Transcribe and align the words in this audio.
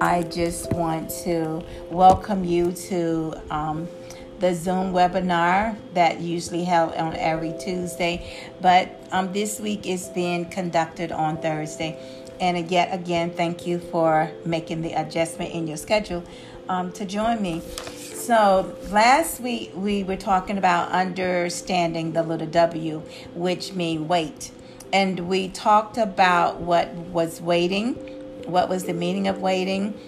I 0.00 0.22
just 0.30 0.72
want 0.72 1.10
to 1.24 1.62
welcome 1.90 2.44
you 2.44 2.72
to 2.72 3.34
um, 3.50 3.88
the 4.40 4.54
Zoom 4.54 4.92
webinar 4.92 5.76
that 5.94 6.20
usually 6.20 6.64
held 6.64 6.94
on 6.94 7.14
every 7.16 7.54
Tuesday, 7.62 8.46
but 8.60 8.90
um, 9.10 9.32
this 9.32 9.60
week 9.60 9.86
is 9.86 10.08
being 10.08 10.46
conducted 10.46 11.12
on 11.12 11.36
Thursday. 11.36 11.98
And 12.40 12.70
yet 12.70 12.94
again, 12.94 13.30
thank 13.30 13.66
you 13.66 13.78
for 13.78 14.30
making 14.44 14.82
the 14.82 14.92
adjustment 14.92 15.52
in 15.52 15.66
your 15.66 15.76
schedule 15.76 16.24
um, 16.68 16.92
to 16.92 17.04
join 17.04 17.42
me. 17.42 17.60
So 18.22 18.76
last 18.90 19.40
week 19.40 19.72
we 19.74 20.04
were 20.04 20.16
talking 20.16 20.56
about 20.56 20.90
understanding 20.92 22.12
the 22.12 22.22
little 22.22 22.46
W, 22.46 23.02
which 23.34 23.72
means 23.72 24.08
wait, 24.08 24.50
and 24.92 25.28
we 25.28 25.48
talked 25.48 25.96
about 25.96 26.60
what 26.60 26.92
was 26.94 27.40
waiting, 27.40 27.94
what 28.44 28.68
was 28.68 28.84
the 28.84 28.92
meaning 28.92 29.28
of 29.28 29.38
waiting, 29.38 29.98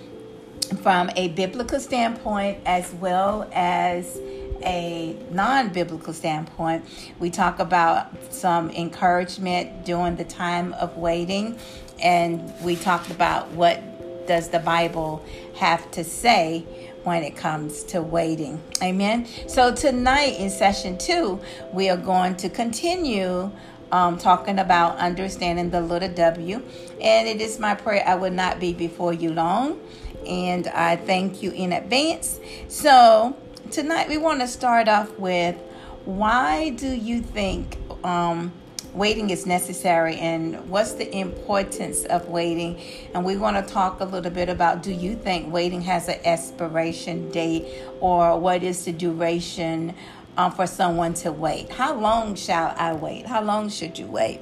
from 0.83 1.11
a 1.17 1.29
biblical 1.29 1.81
standpoint 1.81 2.59
as 2.67 2.93
well 2.95 3.49
as 3.53 4.19
a 4.63 5.17
non 5.31 5.69
biblical 5.71 6.13
standpoint. 6.13 6.85
We 7.19 7.31
talk 7.31 7.59
about 7.59 8.33
some 8.33 8.71
encouragement 8.71 9.85
during 9.85 10.17
the 10.17 10.25
time 10.25 10.73
of 10.75 10.97
waiting, 10.97 11.59
and 12.03 12.53
we 12.63 12.77
talked 12.77 13.11
about 13.11 13.51
what 13.51 14.27
does 14.27 14.49
the 14.49 14.59
Bible 14.59 15.25
have 15.57 15.91
to 15.93 16.03
say 16.03 16.61
when 17.05 17.23
it 17.23 17.37
comes 17.37 17.85
to 17.85 18.01
waiting. 18.01 18.61
Amen. 18.83 19.27
So 19.47 19.75
tonight 19.75 20.39
in 20.39 20.49
session 20.49 20.97
two, 20.97 21.41
we 21.73 21.91
are 21.91 21.99
going 21.99 22.37
to 22.37 22.49
continue 22.49 23.53
um, 23.93 24.19
talking 24.19 24.59
about 24.59 24.97
understanding 24.99 25.71
the 25.71 25.81
little 25.81 26.09
W. 26.09 26.63
And 27.01 27.29
it 27.29 27.41
is 27.41 27.59
my 27.59 27.75
prayer 27.75 28.05
I 28.07 28.15
will 28.15 28.33
not 28.33 28.61
be 28.61 28.73
before 28.73 29.13
you 29.13 29.33
long. 29.33 29.81
And 30.27 30.67
I 30.69 30.97
thank 30.97 31.43
you 31.43 31.51
in 31.51 31.73
advance. 31.73 32.41
So 32.69 33.37
tonight 33.71 34.09
we 34.09 34.17
want 34.17 34.41
to 34.41 34.49
start 34.49 34.89
off 34.89 35.19
with 35.19 35.57
why 36.05 36.71
do 36.71 36.89
you 36.89 37.21
think 37.21 37.79
um, 38.05 38.53
waiting 38.95 39.31
is 39.31 39.47
necessary 39.47 40.17
and 40.17 40.69
what's 40.69 40.93
the 40.93 41.17
importance 41.17 42.05
of 42.05 42.29
waiting? 42.29 42.81
And 43.13 43.25
we 43.25 43.37
want 43.37 43.57
to 43.57 43.73
talk 43.73 44.01
a 44.01 44.05
little 44.05 44.31
bit 44.31 44.49
about 44.49 44.83
do 44.83 44.93
you 44.93 45.17
think 45.17 45.53
waiting 45.53 45.83
has 45.83 46.09
an 46.09 46.21
expiration 46.25 47.31
date 47.31 47.83
or 48.01 48.39
what 48.39 48.63
is 48.63 48.85
the 48.85 48.93
duration 48.93 49.95
um, 50.37 50.53
for 50.53 50.67
someone 50.67 51.15
to 51.15 51.33
wait? 51.33 51.71
How 51.71 51.95
long 51.95 52.35
shall 52.35 52.75
I 52.77 52.95
wait? 52.95 53.27
How 53.27 53.43
long 53.43 53.69
should 53.69 53.99
you 53.99 54.07
wait? 54.07 54.41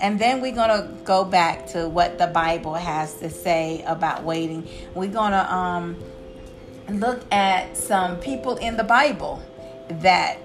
And 0.00 0.18
then 0.18 0.40
we're 0.40 0.54
going 0.54 0.70
to 0.70 1.02
go 1.04 1.24
back 1.24 1.66
to 1.68 1.88
what 1.88 2.18
the 2.18 2.26
Bible 2.26 2.74
has 2.74 3.14
to 3.18 3.30
say 3.30 3.82
about 3.86 4.24
waiting. 4.24 4.68
We're 4.94 5.10
going 5.10 5.32
to 5.32 5.54
um, 5.54 6.02
look 6.88 7.22
at 7.32 7.76
some 7.76 8.18
people 8.18 8.56
in 8.56 8.76
the 8.76 8.84
Bible 8.84 9.42
that 9.88 10.38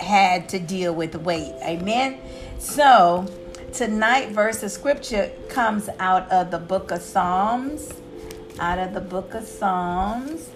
had 0.00 0.48
to 0.50 0.58
deal 0.58 0.94
with 0.94 1.14
weight. 1.14 1.54
Amen. 1.62 2.20
So, 2.58 3.26
tonight 3.72 4.30
verse 4.30 4.62
of 4.62 4.70
scripture 4.70 5.30
comes 5.48 5.88
out 5.98 6.30
of 6.30 6.50
the 6.50 6.58
book 6.58 6.90
of 6.90 7.00
Psalms, 7.00 7.92
out 8.58 8.78
of 8.78 8.94
the 8.94 9.00
book 9.00 9.34
of 9.34 9.44
Psalms, 9.44 10.50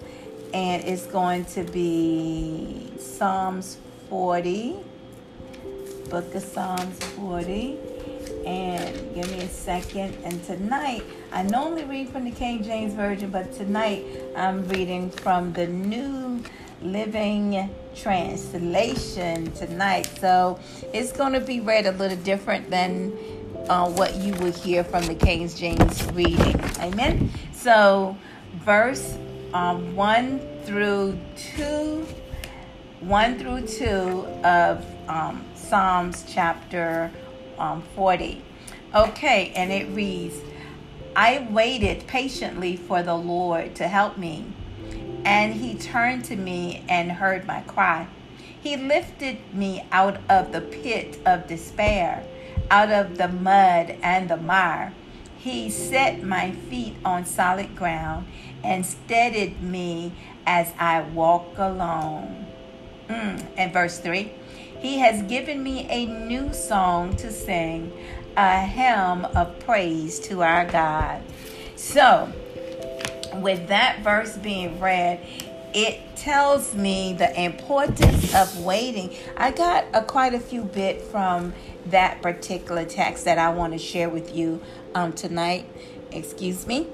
and 0.53 0.83
it's 0.83 1.05
going 1.05 1.45
to 1.45 1.63
be 1.63 2.91
Psalms 2.97 3.77
40. 4.09 4.77
Book 6.09 6.35
of 6.35 6.43
Psalms 6.43 6.99
40. 7.15 7.77
And 8.45 9.15
give 9.15 9.31
me 9.31 9.41
a 9.41 9.47
second. 9.47 10.17
And 10.23 10.43
tonight, 10.43 11.03
I 11.31 11.43
normally 11.43 11.85
read 11.85 12.09
from 12.09 12.25
the 12.25 12.31
King 12.31 12.63
James 12.63 12.93
Version, 12.93 13.29
but 13.29 13.53
tonight 13.53 14.03
I'm 14.35 14.67
reading 14.67 15.09
from 15.09 15.53
the 15.53 15.67
New 15.67 16.43
Living 16.81 17.69
Translation 17.95 19.51
tonight. 19.53 20.09
So 20.19 20.59
it's 20.93 21.11
going 21.11 21.33
to 21.33 21.39
be 21.39 21.61
read 21.61 21.85
a 21.85 21.91
little 21.93 22.17
different 22.17 22.69
than 22.69 23.13
uh, 23.69 23.89
what 23.89 24.15
you 24.15 24.33
would 24.35 24.55
hear 24.55 24.83
from 24.83 25.05
the 25.05 25.15
King 25.15 25.47
James 25.47 26.03
reading. 26.11 26.59
Amen. 26.79 27.29
So, 27.53 28.17
verse 28.55 29.17
um, 29.53 29.95
1 29.95 30.39
through 30.65 31.17
2, 31.55 32.05
1 33.01 33.39
through 33.39 33.67
2 33.67 33.85
of 34.43 34.85
um, 35.07 35.43
Psalms 35.55 36.25
chapter 36.27 37.11
um, 37.57 37.81
40. 37.95 38.41
Okay, 38.93 39.51
and 39.55 39.71
it 39.71 39.87
reads 39.95 40.35
I 41.15 41.47
waited 41.49 42.07
patiently 42.07 42.77
for 42.77 43.03
the 43.03 43.15
Lord 43.15 43.75
to 43.75 43.87
help 43.87 44.17
me, 44.17 44.45
and 45.25 45.53
he 45.53 45.75
turned 45.75 46.23
to 46.25 46.35
me 46.35 46.83
and 46.87 47.11
heard 47.11 47.45
my 47.45 47.61
cry. 47.61 48.07
He 48.61 48.77
lifted 48.77 49.37
me 49.53 49.85
out 49.91 50.19
of 50.29 50.51
the 50.51 50.61
pit 50.61 51.19
of 51.25 51.47
despair, 51.47 52.23
out 52.69 52.91
of 52.91 53.17
the 53.17 53.27
mud 53.27 53.97
and 54.01 54.29
the 54.29 54.37
mire. 54.37 54.93
He 55.37 55.69
set 55.69 56.21
my 56.21 56.51
feet 56.51 56.95
on 57.03 57.25
solid 57.25 57.75
ground 57.75 58.27
and 58.63 58.85
steadied 58.85 59.61
me 59.61 60.13
as 60.45 60.73
I 60.79 61.01
walk 61.01 61.57
along. 61.57 62.47
Mm. 63.07 63.45
And 63.57 63.73
verse 63.73 63.99
3 63.99 64.31
He 64.79 64.99
has 64.99 65.21
given 65.23 65.61
me 65.63 65.87
a 65.89 66.05
new 66.05 66.53
song 66.53 67.15
to 67.17 67.31
sing, 67.31 67.91
a 68.37 68.61
hymn 68.61 69.25
of 69.25 69.59
praise 69.59 70.19
to 70.21 70.43
our 70.43 70.65
God. 70.65 71.21
So, 71.75 72.31
with 73.35 73.67
that 73.67 74.03
verse 74.03 74.37
being 74.37 74.79
read, 74.79 75.19
it 75.73 76.15
tells 76.15 76.75
me 76.75 77.13
the 77.13 77.41
importance 77.41 78.35
of 78.35 78.59
waiting. 78.59 79.15
I 79.37 79.51
got 79.51 79.85
a, 79.93 80.03
quite 80.03 80.33
a 80.33 80.39
few 80.39 80.63
bit 80.63 81.01
from 81.01 81.53
that 81.87 82.21
particular 82.21 82.85
text 82.85 83.25
that 83.25 83.37
I 83.37 83.49
want 83.49 83.73
to 83.73 83.79
share 83.79 84.09
with 84.09 84.35
you 84.35 84.61
um, 84.93 85.13
tonight. 85.13 85.65
Excuse 86.11 86.67
me. 86.67 86.87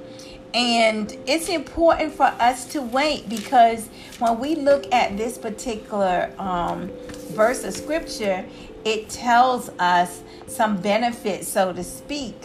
And 0.53 1.15
it's 1.27 1.49
important 1.49 2.13
for 2.13 2.25
us 2.25 2.65
to 2.73 2.81
wait 2.81 3.29
because 3.29 3.87
when 4.19 4.39
we 4.39 4.55
look 4.55 4.91
at 4.93 5.17
this 5.17 5.37
particular 5.37 6.31
um, 6.39 6.89
verse 7.31 7.63
of 7.63 7.73
scripture, 7.73 8.45
it 8.85 9.09
tells 9.09 9.69
us 9.79 10.21
some 10.47 10.77
benefits, 10.77 11.47
so 11.47 11.73
to 11.73 11.83
speak, 11.83 12.35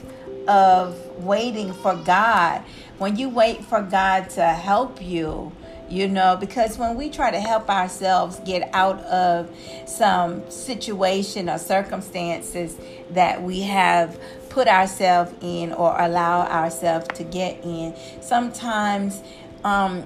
of 0.49 0.99
waiting 1.19 1.73
for 1.73 1.95
God. 1.95 2.63
When 2.99 3.17
you 3.17 3.29
wait 3.29 3.65
for 3.65 3.81
God 3.83 4.29
to 4.31 4.45
help 4.45 5.01
you, 5.01 5.53
you 5.93 6.09
know 6.09 6.37
because 6.41 6.79
when 6.79 6.97
we 6.97 7.11
try 7.11 7.31
to 7.31 7.39
help 7.39 7.69
ourselves 7.69 8.41
get 8.47 8.71
out 8.73 8.99
of 9.01 9.55
some 9.87 10.49
situation 10.51 11.51
or 11.51 11.59
circumstances 11.59 12.77
that 13.11 13.43
we 13.43 13.61
have 13.61 14.19
put 14.53 14.69
ourselves 14.69 15.33
in 15.41 15.73
or 15.73 15.99
allow 15.99 16.43
ourselves 16.43 17.09
to 17.09 17.25
get 17.25 17.59
in 17.65 17.95
sometimes 18.21 19.23
um, 19.65 20.03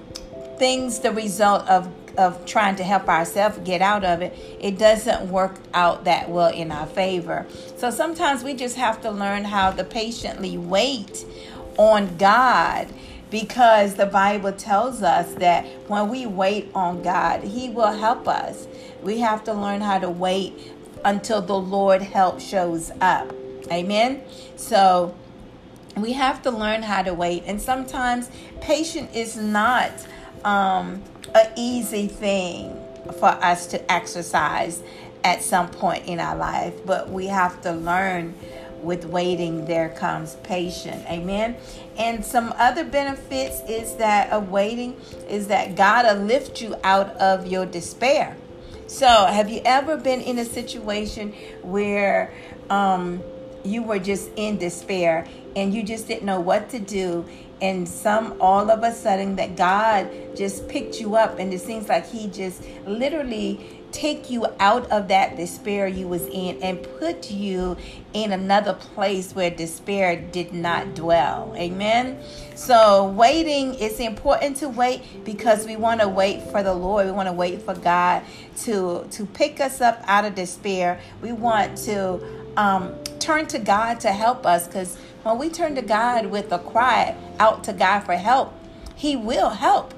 things 0.57 0.99
the 0.99 1.11
result 1.11 1.67
of 1.67 1.91
of 2.17 2.45
trying 2.45 2.75
to 2.75 2.83
help 2.83 3.07
ourselves 3.07 3.59
get 3.59 3.79
out 3.79 4.03
of 4.03 4.21
it, 4.21 4.33
it 4.59 4.79
doesn't 4.79 5.29
work 5.29 5.55
out 5.73 6.05
that 6.05 6.27
well 6.27 6.51
in 6.51 6.71
our 6.71 6.87
favor. 6.87 7.45
So 7.77 7.91
sometimes 7.91 8.43
we 8.43 8.55
just 8.55 8.75
have 8.75 9.01
to 9.03 9.11
learn 9.11 9.45
how 9.45 9.71
to 9.71 9.83
patiently 9.83 10.57
wait 10.57 11.25
on 11.77 12.17
God 12.17 12.87
because 13.29 13.95
the 13.95 14.07
Bible 14.07 14.51
tells 14.51 15.03
us 15.03 15.31
that 15.35 15.65
when 15.87 16.09
we 16.09 16.25
wait 16.25 16.71
on 16.73 17.03
God, 17.03 17.43
He 17.43 17.69
will 17.69 17.93
help 17.93 18.27
us. 18.27 18.67
We 19.03 19.19
have 19.19 19.43
to 19.43 19.53
learn 19.53 19.81
how 19.81 19.99
to 19.99 20.09
wait 20.09 20.53
until 21.05 21.41
the 21.41 21.57
Lord 21.57 22.01
help 22.01 22.39
shows 22.39 22.91
up. 22.99 23.31
Amen. 23.71 24.21
So 24.55 25.15
we 25.95 26.13
have 26.13 26.41
to 26.43 26.51
learn 26.51 26.83
how 26.83 27.01
to 27.03 27.13
wait, 27.13 27.43
and 27.45 27.61
sometimes 27.61 28.29
patience 28.61 29.15
is 29.15 29.35
not 29.35 29.91
um, 30.43 31.03
an 31.33 31.51
easy 31.55 32.07
thing 32.07 32.77
for 33.19 33.29
us 33.29 33.67
to 33.67 33.91
exercise 33.91 34.81
at 35.23 35.41
some 35.41 35.69
point 35.69 36.05
in 36.05 36.19
our 36.19 36.35
life, 36.35 36.73
but 36.85 37.09
we 37.09 37.27
have 37.27 37.61
to 37.61 37.71
learn 37.71 38.33
with 38.81 39.05
waiting 39.05 39.65
there 39.65 39.89
comes 39.89 40.35
patience. 40.43 41.03
Amen. 41.07 41.57
And 41.97 42.23
some 42.23 42.53
other 42.57 42.85
benefits 42.85 43.61
is 43.67 43.95
that 43.95 44.29
of 44.29 44.49
waiting 44.49 44.93
is 45.27 45.47
that 45.47 45.75
god 45.75 46.05
will 46.05 46.23
lift 46.25 46.61
you 46.61 46.75
out 46.83 47.09
of 47.17 47.47
your 47.47 47.65
despair. 47.65 48.37
So 48.85 49.07
have 49.07 49.49
you 49.49 49.61
ever 49.65 49.97
been 49.97 50.21
in 50.21 50.37
a 50.37 50.45
situation 50.45 51.33
where 51.63 52.31
um, 52.69 53.21
you 53.67 53.83
were 53.83 53.99
just 53.99 54.29
in 54.35 54.57
despair 54.57 55.27
and 55.55 55.73
you 55.73 55.83
just 55.83 56.07
didn't 56.07 56.25
know 56.25 56.39
what 56.39 56.69
to 56.69 56.79
do 56.79 57.25
and 57.61 57.87
some 57.87 58.35
all 58.39 58.69
of 58.69 58.83
a 58.83 58.93
sudden 58.93 59.35
that 59.35 59.55
god 59.55 60.09
just 60.35 60.67
picked 60.67 60.99
you 60.99 61.15
up 61.15 61.39
and 61.39 61.53
it 61.53 61.59
seems 61.59 61.89
like 61.89 62.07
he 62.07 62.27
just 62.27 62.63
literally 62.85 63.77
take 63.91 64.29
you 64.29 64.45
out 64.59 64.85
of 64.91 65.07
that 65.07 65.35
despair 65.37 65.87
you 65.87 66.07
was 66.07 66.27
in 66.27 66.61
and 66.61 66.85
put 66.99 67.31
you 67.31 67.77
in 68.13 68.31
another 68.31 68.73
place 68.73 69.33
where 69.33 69.49
despair 69.49 70.15
did 70.15 70.53
not 70.53 70.93
dwell. 70.93 71.53
Amen. 71.57 72.19
So 72.55 73.07
waiting 73.07 73.73
is 73.75 73.99
important 73.99 74.57
to 74.57 74.69
wait 74.69 75.23
because 75.23 75.65
we 75.65 75.75
want 75.75 76.01
to 76.01 76.09
wait 76.09 76.43
for 76.51 76.63
the 76.63 76.73
Lord. 76.73 77.05
We 77.05 77.11
want 77.11 77.27
to 77.27 77.33
wait 77.33 77.61
for 77.61 77.73
God 77.73 78.23
to 78.63 79.07
to 79.11 79.25
pick 79.25 79.59
us 79.59 79.81
up 79.81 80.03
out 80.05 80.25
of 80.25 80.35
despair. 80.35 80.99
We 81.21 81.31
want 81.31 81.77
to 81.79 82.21
um, 82.57 82.95
turn 83.27 83.45
to 83.45 83.59
God 83.59 83.99
to 83.99 84.13
help 84.13 84.45
us 84.45 84.67
because 84.67 84.95
when 85.23 85.37
we 85.37 85.49
turn 85.49 85.75
to 85.75 85.81
God 85.81 86.27
with 86.27 86.49
a 86.53 86.59
cry 86.59 87.13
out 87.39 87.61
to 87.65 87.73
God 87.73 87.99
for 87.99 88.15
help, 88.15 88.53
He 88.95 89.17
will 89.17 89.49
help 89.49 89.93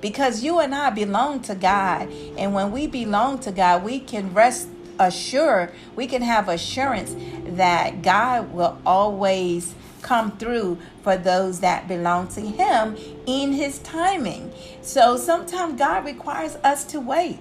because 0.00 0.42
you 0.42 0.60
and 0.60 0.74
I 0.74 0.88
belong 0.88 1.40
to 1.42 1.54
God. 1.54 2.10
And 2.38 2.54
when 2.54 2.72
we 2.72 2.86
belong 2.86 3.38
to 3.40 3.52
God, 3.52 3.84
we 3.84 4.00
can 4.00 4.32
rest 4.32 4.66
assured, 4.98 5.74
we 5.94 6.06
can 6.06 6.22
have 6.22 6.48
assurance 6.48 7.14
that 7.48 8.00
God 8.00 8.50
will 8.54 8.78
always 8.86 9.74
come 10.00 10.38
through 10.38 10.78
for 11.02 11.18
those 11.18 11.60
that 11.60 11.86
belong 11.86 12.28
to 12.28 12.40
Him 12.40 12.96
in 13.26 13.52
His 13.52 13.78
timing. 13.80 14.54
So 14.80 15.18
sometimes 15.18 15.78
God 15.78 16.06
requires 16.06 16.56
us 16.64 16.84
to 16.86 17.00
wait. 17.00 17.40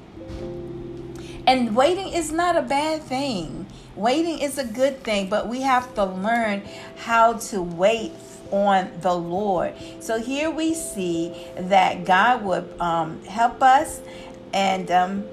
And 1.47 1.77
waiting 1.77 2.09
is 2.09 2.29
not 2.29 2.57
a 2.57 2.61
bad 2.61 3.03
thing. 3.03 3.67
Waiting 3.99 4.39
is 4.39 4.57
a 4.57 4.63
good 4.63 5.03
thing, 5.03 5.27
but 5.27 5.49
we 5.49 5.59
have 5.59 5.93
to 5.95 6.05
learn 6.05 6.63
how 6.95 7.33
to 7.33 7.61
wait 7.61 8.13
on 8.49 8.89
the 9.01 9.13
Lord. 9.13 9.73
So 9.99 10.21
here 10.21 10.49
we 10.49 10.73
see 10.73 11.35
that 11.57 12.05
God 12.05 12.45
would 12.45 12.79
um, 12.79 13.21
help 13.25 13.61
us 13.61 13.99
and 14.53 14.89
um, 14.89 15.25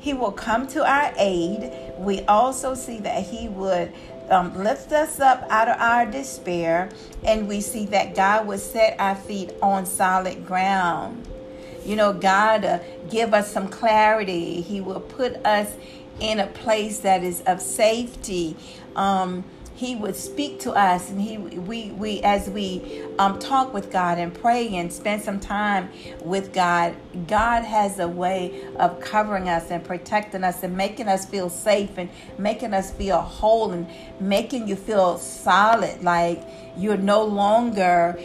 He 0.00 0.14
will 0.14 0.32
come 0.32 0.66
to 0.68 0.82
our 0.82 1.12
aid. 1.18 1.70
We 1.98 2.22
also 2.22 2.72
see 2.72 3.00
that 3.00 3.24
He 3.24 3.48
would 3.48 3.92
um, 4.30 4.56
lift 4.56 4.92
us 4.92 5.20
up 5.20 5.46
out 5.50 5.68
of 5.68 5.78
our 5.78 6.06
despair, 6.06 6.88
and 7.22 7.46
we 7.48 7.60
see 7.60 7.84
that 7.86 8.14
God 8.14 8.46
would 8.46 8.60
set 8.60 8.98
our 8.98 9.14
feet 9.14 9.52
on 9.60 9.84
solid 9.84 10.46
ground. 10.46 11.28
You 11.84 11.96
know, 11.96 12.12
God 12.14 12.64
uh, 12.64 12.78
give 13.10 13.34
us 13.34 13.52
some 13.52 13.68
clarity. 13.68 14.62
He 14.62 14.80
will 14.80 15.00
put 15.00 15.34
us 15.44 15.74
in 16.20 16.38
a 16.38 16.46
place 16.46 17.00
that 17.00 17.24
is 17.24 17.40
of 17.42 17.60
safety. 17.60 18.56
Um, 18.96 19.44
he 19.80 19.96
would 19.96 20.14
speak 20.14 20.60
to 20.60 20.72
us 20.72 21.08
and 21.08 21.18
he 21.18 21.38
we 21.38 21.90
we 21.92 22.20
as 22.20 22.50
we 22.50 23.02
um, 23.18 23.38
talk 23.38 23.72
with 23.72 23.90
god 23.90 24.18
and 24.18 24.34
pray 24.34 24.68
and 24.74 24.92
spend 24.92 25.22
some 25.22 25.40
time 25.40 25.88
with 26.22 26.52
god 26.52 26.94
god 27.26 27.64
has 27.64 27.98
a 27.98 28.06
way 28.06 28.62
of 28.78 29.00
covering 29.00 29.48
us 29.48 29.70
and 29.70 29.82
protecting 29.82 30.44
us 30.44 30.62
and 30.62 30.76
making 30.76 31.08
us 31.08 31.24
feel 31.24 31.48
safe 31.48 31.96
and 31.96 32.10
making 32.36 32.74
us 32.74 32.90
feel 32.90 33.22
whole 33.22 33.72
and 33.72 33.86
making 34.20 34.68
you 34.68 34.76
feel 34.76 35.16
solid 35.16 36.02
like 36.02 36.42
you're 36.76 36.98
no 36.98 37.24
longer 37.24 38.18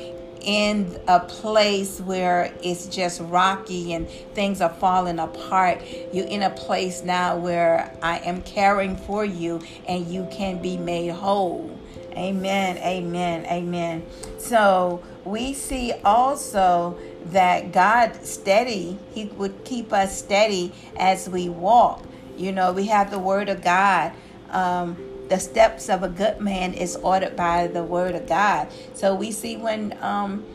in 0.45 1.01
a 1.07 1.19
place 1.19 1.99
where 1.99 2.53
it's 2.63 2.85
just 2.85 3.19
rocky 3.19 3.93
and 3.93 4.07
things 4.33 4.61
are 4.61 4.73
falling 4.75 5.19
apart. 5.19 5.81
You're 6.13 6.27
in 6.27 6.43
a 6.43 6.51
place 6.51 7.03
now 7.03 7.35
where 7.35 7.91
I 8.01 8.19
am 8.19 8.43
caring 8.43 8.95
for 8.95 9.25
you 9.25 9.61
and 9.87 10.07
you 10.07 10.27
can 10.31 10.61
be 10.61 10.77
made 10.77 11.09
whole. 11.09 11.77
Amen, 12.11 12.77
amen, 12.77 13.45
amen. 13.47 14.05
So 14.37 15.03
we 15.25 15.53
see 15.53 15.91
also 16.05 16.97
that 17.25 17.71
God 17.71 18.23
steady, 18.23 18.97
He 19.13 19.25
would 19.25 19.65
keep 19.65 19.91
us 19.91 20.17
steady 20.17 20.71
as 20.95 21.27
we 21.27 21.49
walk. 21.49 22.05
You 22.37 22.51
know, 22.51 22.71
we 22.71 22.85
have 22.87 23.09
the 23.11 23.19
Word 23.19 23.49
of 23.49 23.61
God. 23.63 24.13
Um, 24.51 25.14
the 25.29 25.39
steps 25.39 25.89
of 25.89 26.03
a 26.03 26.09
good 26.09 26.39
man 26.39 26.73
is 26.73 26.95
ordered 26.97 27.35
by 27.35 27.67
the 27.67 27.83
word 27.83 28.15
of 28.15 28.27
God. 28.27 28.67
So 28.93 29.15
we 29.15 29.31
see 29.31 29.57
when 29.57 29.97
um, 30.01 30.45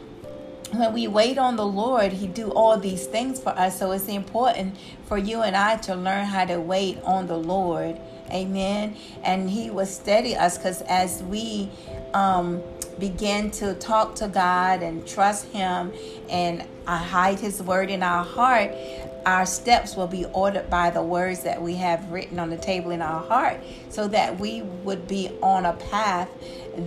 when 0.73 0.93
we 0.93 1.09
wait 1.09 1.37
on 1.37 1.57
the 1.57 1.67
Lord, 1.67 2.13
He 2.13 2.27
do 2.27 2.51
all 2.51 2.79
these 2.79 3.07
things 3.07 3.41
for 3.41 3.51
us. 3.51 3.79
So 3.79 3.91
it's 3.93 4.07
important 4.09 4.77
for 5.07 5.19
you 5.19 5.43
and 5.43 5.57
I 5.57 5.77
to 5.79 5.95
learn 5.97 6.27
how 6.27 6.45
to 6.45 6.61
wait 6.61 6.99
on 7.03 7.27
the 7.27 7.37
Lord. 7.37 8.01
Amen. 8.31 8.97
And 9.25 9.51
He 9.51 9.71
will 9.71 9.87
steady 9.87 10.37
us 10.37 10.57
because 10.57 10.83
as 10.83 11.23
we 11.25 11.71
um, 12.15 12.63
begin 13.01 13.51
to 13.53 13.75
talk 13.75 14.15
to 14.17 14.29
God 14.29 14.83
and 14.83 15.07
trust 15.07 15.47
Him 15.47 15.93
and 16.29 16.65
I 16.87 16.99
hide 16.99 17.41
His 17.41 17.61
word 17.63 17.91
in 17.91 18.03
our 18.03 18.25
heart, 18.25 18.73
our 19.27 19.47
steps 19.47 19.97
will 19.97 20.07
be 20.07 20.25
ordered 20.27 20.71
by 20.71 20.91
the 20.91 21.03
words 21.03 21.43
that 21.43 21.61
we 21.61 21.75
have 21.75 22.11
written 22.11 22.39
on 22.39 22.51
the 22.51 22.57
table 22.57 22.91
in 22.91 23.03
our 23.03 23.23
heart 23.23 23.61
so 23.89 24.09
that 24.09 24.39
we 24.39 24.63
would 24.63 25.07
be 25.07 25.31
on 25.43 25.67
a 25.67 25.73
path 25.75 26.29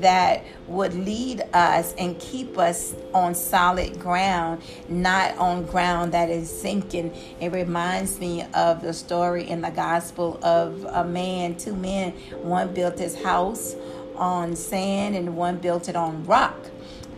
that 0.01 0.43
would 0.67 0.93
lead 0.93 1.41
us 1.53 1.93
and 1.97 2.19
keep 2.19 2.57
us 2.57 2.95
on 3.13 3.35
solid 3.35 3.99
ground, 3.99 4.61
not 4.89 5.37
on 5.37 5.65
ground 5.65 6.13
that 6.13 6.29
is 6.29 6.49
sinking. 6.49 7.15
It 7.39 7.51
reminds 7.51 8.19
me 8.19 8.45
of 8.53 8.81
the 8.81 8.93
story 8.93 9.47
in 9.47 9.61
the 9.61 9.71
gospel 9.71 10.39
of 10.43 10.85
a 10.85 11.03
man, 11.03 11.55
two 11.57 11.75
men, 11.75 12.11
one 12.41 12.73
built 12.73 12.97
his 12.97 13.21
house 13.21 13.75
on 14.15 14.55
sand 14.55 15.15
and 15.15 15.35
one 15.35 15.57
built 15.57 15.89
it 15.89 15.95
on 15.95 16.23
rock. 16.25 16.55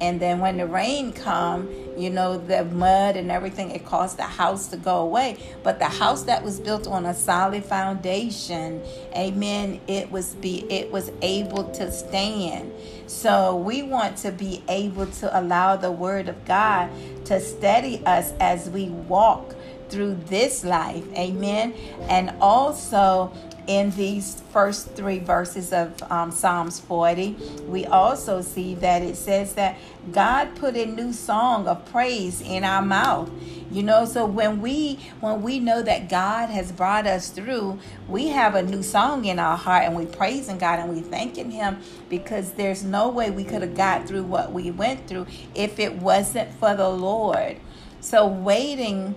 And 0.02 0.20
then 0.20 0.40
when 0.40 0.58
the 0.58 0.68
rain 0.68 1.14
come, 1.14 1.70
you 1.98 2.10
know, 2.10 2.38
the 2.38 2.66
mud 2.66 3.16
and 3.16 3.32
everything, 3.32 3.72
it 3.72 3.86
caused 3.86 4.18
the 4.18 4.24
house 4.24 4.68
to 4.68 4.78
go 4.78 4.98
away. 4.98 5.38
But 5.64 5.80
the 5.80 5.86
house 5.86 6.24
that 6.24 6.44
was 6.44 6.60
built 6.60 6.88
on 6.88 7.06
a 7.06 7.14
solid 7.14 7.64
foundation, 7.64 8.82
amen, 9.16 9.80
it 9.88 10.12
was 10.12 10.36
be 10.36 10.66
it 10.70 10.92
was 10.92 11.12
able 11.22 11.66
to 11.72 11.92
stand. 11.92 12.72
So 13.08 13.56
we 13.56 13.84
want 13.84 14.18
to 14.18 14.32
be 14.32 14.64
able 14.68 15.08
to 15.08 15.40
allow 15.40 15.76
the 15.76 15.92
word 15.92 16.28
of 16.28 16.44
God 16.46 16.90
to 17.26 17.40
steady 17.40 18.04
us 18.06 18.34
as 18.40 18.70
we 18.70 18.90
walk 18.90 19.56
through 19.96 20.16
this 20.26 20.66
life. 20.66 21.06
Amen. 21.16 21.74
And 22.10 22.34
also 22.42 23.32
in 23.66 23.92
these 23.92 24.44
first 24.52 24.92
three 24.92 25.20
verses 25.20 25.72
of 25.72 26.04
um, 26.12 26.32
Psalms 26.32 26.82
40, 26.82 27.38
we 27.68 27.86
also 27.86 28.42
see 28.42 28.76
that 28.76 29.02
it 29.02 29.16
says 29.16 29.56
that 29.56 29.78
God 30.12 30.54
put 30.58 30.76
a 30.76 30.86
new 30.86 31.14
song 31.14 31.66
of 31.68 31.90
praise 31.92 32.42
in 32.42 32.66
our 32.66 32.82
mouth. 32.82 33.32
You 33.72 33.84
know, 33.84 34.04
so 34.06 34.26
when 34.26 34.62
we 34.62 35.00
when 35.22 35.42
we 35.42 35.60
know 35.60 35.82
that 35.82 36.10
God 36.10 36.50
has 36.50 36.72
brought 36.74 37.08
us 37.08 37.30
through, 37.30 37.80
we 38.10 38.28
have 38.28 38.54
a 38.54 38.62
new 38.62 38.84
song 38.84 39.26
in 39.26 39.40
our 39.40 39.58
heart 39.58 39.86
and 39.86 39.96
we 39.96 40.06
praising 40.06 40.58
God 40.58 40.80
and 40.80 40.94
we 40.94 41.02
thanking 41.02 41.52
Him 41.52 41.80
because 42.10 42.52
there's 42.52 42.84
no 42.84 43.10
way 43.10 43.32
we 43.32 43.46
could 43.46 43.62
have 43.62 43.76
got 43.76 44.08
through 44.08 44.24
what 44.24 44.52
we 44.52 44.72
went 44.72 45.08
through 45.08 45.26
if 45.56 45.80
it 45.80 45.96
wasn't 45.96 46.54
for 46.60 46.76
the 46.76 46.90
Lord. 46.90 47.58
So 48.02 48.28
waiting 48.28 49.16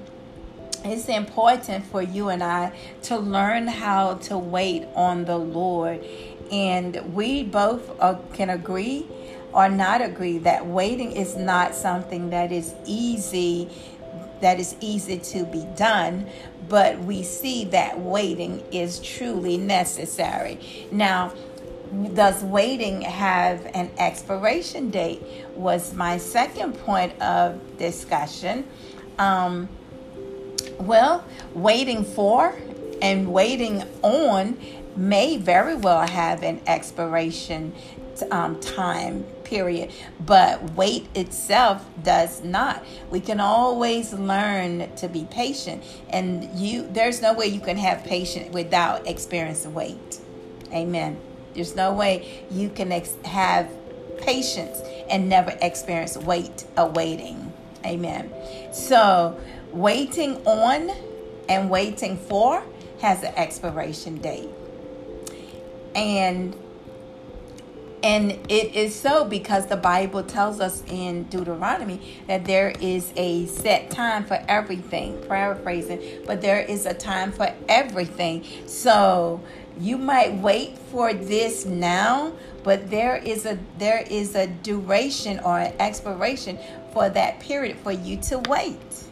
it's 0.85 1.08
important 1.08 1.85
for 1.87 2.02
you 2.02 2.28
and 2.28 2.42
I 2.42 2.73
to 3.04 3.18
learn 3.18 3.66
how 3.66 4.14
to 4.14 4.38
wait 4.38 4.87
on 4.94 5.25
the 5.25 5.37
Lord. 5.37 6.04
And 6.50 7.14
we 7.14 7.44
both 7.44 7.90
uh, 8.00 8.18
can 8.32 8.50
agree 8.50 9.06
or 9.52 9.68
not 9.68 10.02
agree 10.02 10.38
that 10.38 10.66
waiting 10.66 11.12
is 11.12 11.37
not 11.37 11.75
something 11.75 12.30
that 12.30 12.52
is 12.52 12.75
easy 12.87 13.70
that 14.40 14.61
is 14.61 14.76
easy 14.80 15.18
to 15.18 15.44
be 15.44 15.66
done, 15.76 16.28
but 16.68 16.99
we 17.00 17.23
see 17.23 17.64
that 17.64 17.99
waiting 17.99 18.62
is 18.73 19.00
truly 19.00 19.56
necessary. 19.56 20.61
Now, 20.92 21.32
does 22.14 22.44
waiting 22.44 23.00
have 23.02 23.66
an 23.75 23.90
expiration 23.99 24.90
date? 24.90 25.23
Was 25.56 25.94
my 25.94 26.18
second 26.18 26.75
point 26.75 27.20
of 27.20 27.78
discussion. 27.78 28.64
Um, 29.18 29.68
well, 30.78 31.25
waiting 31.54 32.04
for 32.04 32.54
and 33.00 33.32
waiting 33.32 33.84
on 34.02 34.58
may 34.96 35.37
very 35.37 35.76
well 35.76 36.06
have 36.06 36.42
an 36.42 36.60
expiration 36.66 37.72
um, 38.30 38.58
time 38.60 39.25
period, 39.44 39.92
but 40.20 40.62
wait 40.75 41.06
itself 41.14 41.84
does 42.02 42.42
not. 42.42 42.84
We 43.10 43.20
can 43.20 43.40
always 43.40 44.12
learn 44.12 44.94
to 44.96 45.08
be 45.08 45.26
patient, 45.30 45.84
and 46.10 46.58
you 46.58 46.87
there's 46.90 47.22
no 47.22 47.32
way 47.32 47.46
you 47.46 47.60
can 47.60 47.76
have 47.76 48.04
patience 48.04 48.52
without 48.52 49.06
experiencing 49.06 49.75
wait. 49.75 50.20
Amen. 50.72 51.18
There's 51.54 51.75
no 51.75 51.92
way 51.92 52.44
you 52.50 52.68
can 52.68 52.92
ex- 52.92 53.16
have 53.25 53.70
patience 54.18 54.80
and 55.08 55.28
never 55.28 55.56
experience 55.62 56.16
wait 56.16 56.64
awaiting. 56.76 57.52
Amen. 57.87 58.30
So 58.72 59.40
Waiting 59.72 60.37
on 60.46 60.90
and 61.48 61.70
waiting 61.70 62.16
for 62.16 62.62
has 63.00 63.22
an 63.22 63.34
expiration 63.37 64.18
date. 64.18 64.50
And 65.94 66.54
And 68.02 68.30
it 68.48 68.76
is 68.76 68.94
so 68.94 69.25
because 69.25 69.66
the 69.66 69.76
Bible 69.76 70.22
tells 70.22 70.60
us 70.60 70.84
in 70.87 71.25
Deuteronomy 71.25 72.00
that 72.28 72.44
there 72.44 72.72
is 72.80 73.12
a 73.16 73.46
set 73.46 73.90
time 73.90 74.25
for 74.25 74.38
everything, 74.46 75.20
paraphrasing, 75.26 76.22
but 76.25 76.40
there 76.40 76.60
is 76.60 76.87
a 76.87 76.94
time 76.94 77.32
for 77.32 77.52
everything. 77.68 78.44
So 78.66 79.40
you 79.80 79.98
might 79.98 80.34
wait 80.34 80.78
for 80.78 81.12
this 81.12 81.64
now, 81.64 82.32
but 82.62 82.88
there 82.88 83.16
is 83.16 83.44
a 83.46 83.58
there 83.78 84.04
is 84.08 84.37
a 84.37 84.46
duration 84.46 85.40
or 85.40 85.58
an 85.58 85.75
expiration 85.80 86.56
for 86.92 87.10
that 87.10 87.40
period 87.40 87.78
for 87.78 87.92
you 87.92 88.16
to 88.30 88.38
wait. 88.48 89.08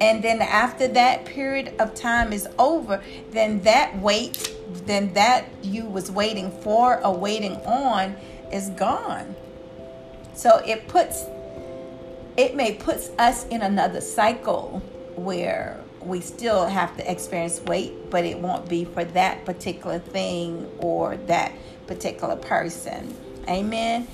And 0.00 0.22
then 0.22 0.40
after 0.40 0.86
that 0.88 1.24
period 1.24 1.74
of 1.80 1.94
time 1.94 2.32
is 2.32 2.48
over, 2.58 3.02
then 3.30 3.62
that 3.62 3.98
wait, 3.98 4.56
then 4.86 5.12
that 5.14 5.48
you 5.62 5.86
was 5.86 6.10
waiting 6.10 6.50
for 6.62 7.04
or 7.04 7.16
waiting 7.16 7.56
on 7.66 8.16
is 8.52 8.70
gone. 8.70 9.34
So 10.34 10.58
it 10.58 10.86
puts 10.88 11.24
it 12.36 12.54
may 12.54 12.74
puts 12.74 13.10
us 13.18 13.44
in 13.48 13.62
another 13.62 14.00
cycle 14.00 14.80
where 15.16 15.80
we 16.00 16.20
still 16.20 16.66
have 16.66 16.96
to 16.96 17.10
experience 17.10 17.60
wait, 17.66 18.10
but 18.10 18.24
it 18.24 18.38
won't 18.38 18.68
be 18.68 18.84
for 18.84 19.04
that 19.04 19.44
particular 19.44 19.98
thing 19.98 20.70
or 20.78 21.16
that 21.26 21.52
particular 21.88 22.36
person. 22.36 23.16
Amen. 23.48 24.06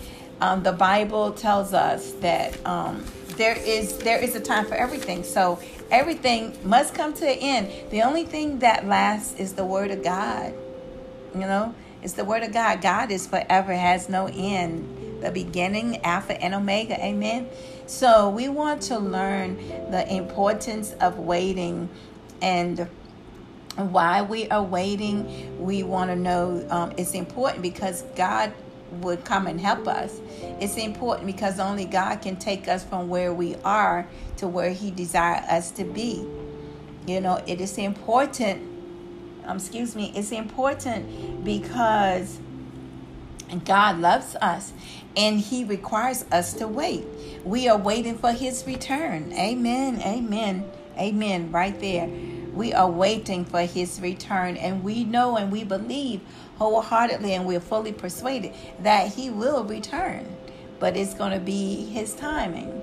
Um, 0.45 0.63
the 0.63 0.73
Bible 0.73 1.33
tells 1.33 1.73
us 1.73 2.13
that 2.21 2.55
um, 2.67 3.03
there 3.39 3.57
is 3.57 3.97
there 4.01 4.19
is 4.19 4.37
a 4.37 4.41
time 4.41 4.67
for 4.67 4.75
everything. 4.75 5.23
So 5.23 5.59
everything 5.91 6.59
must 6.63 6.93
come 6.93 7.15
to 7.15 7.27
an 7.27 7.39
end. 7.39 7.91
The 7.91 8.03
only 8.03 8.25
thing 8.25 8.59
that 8.59 8.87
lasts 8.87 9.41
is 9.41 9.55
the 9.55 9.65
word 9.65 9.91
of 9.91 10.05
God. 10.05 10.53
You 11.33 11.41
know, 11.41 11.75
it's 12.03 12.13
the 12.13 12.27
word 12.27 12.43
of 12.43 12.53
God. 12.53 12.83
God 12.83 13.11
is 13.11 13.27
forever, 13.27 13.73
has 13.73 14.11
no 14.11 14.27
end. 14.27 15.23
The 15.23 15.31
beginning, 15.31 16.05
Alpha 16.05 16.39
and 16.39 16.55
Omega. 16.55 17.03
Amen. 17.03 17.49
So 17.87 18.29
we 18.29 18.49
want 18.49 18.83
to 18.83 18.99
learn 18.99 19.57
the 19.91 20.07
importance 20.15 20.93
of 21.01 21.19
waiting 21.19 21.89
and 22.43 22.87
why 23.77 24.21
we 24.21 24.51
are 24.51 24.63
waiting. 24.63 25.65
We 25.65 25.85
want 25.85 26.11
to 26.11 26.17
know 26.17 26.67
um, 26.69 26.93
it's 26.99 27.15
important 27.15 27.63
because 27.63 28.03
God 28.15 28.53
would 29.03 29.25
come 29.25 29.47
and 29.47 29.61
help 29.61 29.87
us. 29.89 30.21
It's 30.61 30.77
important 30.77 31.27
because 31.27 31.59
only 31.59 31.85
God 31.85 32.23
can 32.23 32.37
take 32.37 32.69
us 32.69 32.85
from 32.85 33.09
where 33.09 33.33
we 33.33 33.57
are 33.65 34.07
to 34.39 34.49
where 34.49 34.71
He 34.71 34.91
desires 34.91 35.45
us 35.49 35.71
to 35.73 35.85
be. 35.85 36.27
You 37.07 37.21
know, 37.21 37.43
it 37.47 37.61
is 37.61 37.77
important. 37.79 38.63
Um, 39.45 39.59
excuse 39.59 39.95
me. 39.95 40.13
It's 40.15 40.33
important 40.33 41.45
because 41.45 42.39
God 43.65 44.01
loves 44.01 44.37
us 44.37 44.73
and 45.17 45.39
He 45.39 45.65
requires 45.65 46.25
us 46.33 46.55
to 46.55 46.67
wait. 46.67 47.05
We 47.45 47.69
are 47.69 47.77
waiting 47.77 48.17
for 48.17 48.33
His 48.33 48.67
return. 48.67 49.33
Amen. 49.33 50.01
Amen. 50.01 50.71
Amen. 50.99 51.53
Right 51.53 51.79
there. 51.81 52.09
We 52.55 52.73
are 52.73 52.91
waiting 52.91 53.45
for 53.45 53.63
His 53.63 54.01
return, 54.01 54.57
and 54.57 54.85
we 54.85 55.03
know 55.03 55.37
and 55.37 55.51
we 55.51 55.65
believe 55.65 56.21
wholeheartedly 56.59 57.35
and 57.35 57.47
we're 57.47 57.61
fully 57.61 57.93
persuaded 57.93 58.53
that 58.81 59.13
he 59.13 59.31
will 59.31 59.65
return. 59.65 60.37
But 60.79 60.97
it's 60.97 61.15
going 61.15 61.33
to 61.33 61.41
be 61.41 61.85
his 61.87 62.15
timing. 62.15 62.83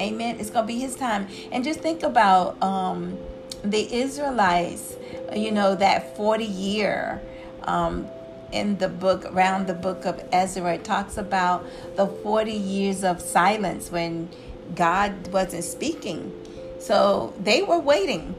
Amen. 0.00 0.38
It's 0.38 0.50
going 0.50 0.66
to 0.66 0.72
be 0.72 0.78
his 0.78 0.96
time. 0.96 1.28
And 1.50 1.64
just 1.64 1.80
think 1.80 2.02
about 2.02 2.62
um, 2.62 3.18
the 3.64 3.92
Israelites, 3.94 4.94
you 5.34 5.50
know, 5.50 5.74
that 5.76 6.16
40 6.16 6.44
year 6.44 7.22
um, 7.62 8.06
in 8.52 8.78
the 8.78 8.88
book, 8.88 9.24
around 9.26 9.66
the 9.66 9.74
book 9.74 10.04
of 10.04 10.22
Ezra, 10.32 10.74
it 10.74 10.84
talks 10.84 11.16
about 11.16 11.66
the 11.96 12.06
40 12.06 12.52
years 12.52 13.02
of 13.02 13.20
silence 13.20 13.90
when 13.90 14.28
God 14.74 15.28
wasn't 15.32 15.64
speaking. 15.64 16.32
So 16.78 17.34
they 17.40 17.62
were 17.62 17.78
waiting 17.78 18.34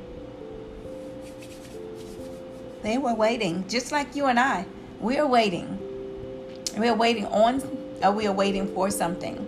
they 2.88 2.98
were 2.98 3.14
waiting, 3.14 3.68
just 3.68 3.92
like 3.92 4.16
you 4.16 4.28
and 4.28 4.40
I. 4.40 4.66
We 5.02 5.18
are 5.18 5.28
waiting. 5.28 5.78
We 6.78 6.88
are 6.88 6.96
waiting 6.96 7.26
on, 7.26 7.62
or 8.02 8.14
we 8.14 8.28
are 8.28 8.34
waiting 8.34 8.74
for 8.74 8.90
something. 8.90 9.46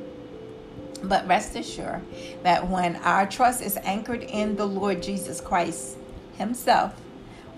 But 1.02 1.26
rest 1.26 1.56
assured 1.56 2.02
that 2.44 2.68
when 2.68 2.98
our 2.98 3.26
trust 3.26 3.62
is 3.62 3.78
anchored 3.78 4.24
in 4.24 4.58
the 4.58 4.66
Lord 4.66 5.02
Jesus 5.02 5.40
Christ 5.40 5.96
Himself 6.38 7.00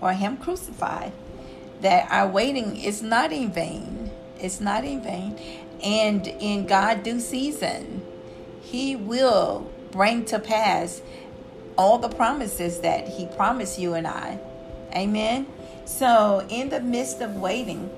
or 0.00 0.12
Him 0.12 0.36
crucified, 0.36 1.12
that 1.80 2.06
our 2.12 2.28
waiting 2.28 2.76
is 2.76 3.02
not 3.02 3.32
in 3.32 3.50
vain. 3.52 4.12
It's 4.38 4.60
not 4.60 4.84
in 4.84 5.02
vain. 5.02 5.36
And 5.82 6.28
in 6.28 6.68
God 6.68 7.02
due 7.02 7.18
season, 7.18 8.02
He 8.60 8.94
will 8.94 9.68
bring 9.90 10.26
to 10.26 10.38
pass 10.38 11.02
all 11.76 11.98
the 11.98 12.08
promises 12.08 12.78
that 12.82 13.08
He 13.08 13.26
promised 13.26 13.80
you 13.80 13.94
and 13.94 14.06
I. 14.06 14.38
Amen. 14.94 15.46
So, 15.84 16.46
in 16.48 16.68
the 16.68 16.80
midst 16.80 17.20
of 17.20 17.36
waiting, 17.36 17.90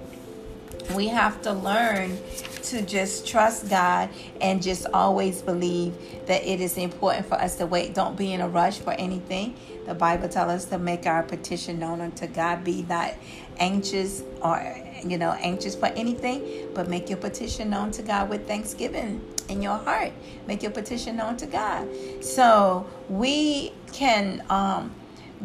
we 0.94 1.08
have 1.08 1.40
to 1.42 1.52
learn 1.52 2.18
to 2.64 2.82
just 2.82 3.26
trust 3.26 3.68
God 3.68 4.08
and 4.40 4.62
just 4.62 4.86
always 4.92 5.42
believe 5.42 5.94
that 6.26 6.44
it 6.44 6.60
is 6.60 6.76
important 6.76 7.26
for 7.26 7.34
us 7.34 7.56
to 7.56 7.66
wait. 7.66 7.94
Don't 7.94 8.16
be 8.16 8.32
in 8.32 8.40
a 8.40 8.48
rush 8.48 8.78
for 8.78 8.92
anything. 8.92 9.56
The 9.86 9.94
Bible 9.94 10.28
tells 10.28 10.50
us 10.50 10.64
to 10.66 10.78
make 10.78 11.06
our 11.06 11.22
petition 11.22 11.78
known 11.78 12.00
unto 12.00 12.26
God. 12.26 12.64
Be 12.64 12.82
not 12.82 13.14
anxious 13.58 14.22
or 14.42 14.76
you 15.04 15.18
know 15.18 15.32
anxious 15.32 15.74
for 15.74 15.86
anything, 15.86 16.68
but 16.74 16.88
make 16.88 17.08
your 17.08 17.18
petition 17.18 17.70
known 17.70 17.90
to 17.92 18.02
God 18.02 18.28
with 18.30 18.46
thanksgiving 18.46 19.20
in 19.48 19.60
your 19.60 19.76
heart. 19.76 20.12
Make 20.46 20.62
your 20.62 20.72
petition 20.72 21.16
known 21.16 21.36
to 21.38 21.46
God. 21.46 21.88
So 22.24 22.86
we 23.08 23.72
can 23.92 24.42
um 24.48 24.94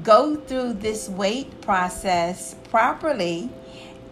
go 0.03 0.35
through 0.35 0.73
this 0.73 1.09
wait 1.09 1.61
process 1.61 2.55
properly 2.69 3.49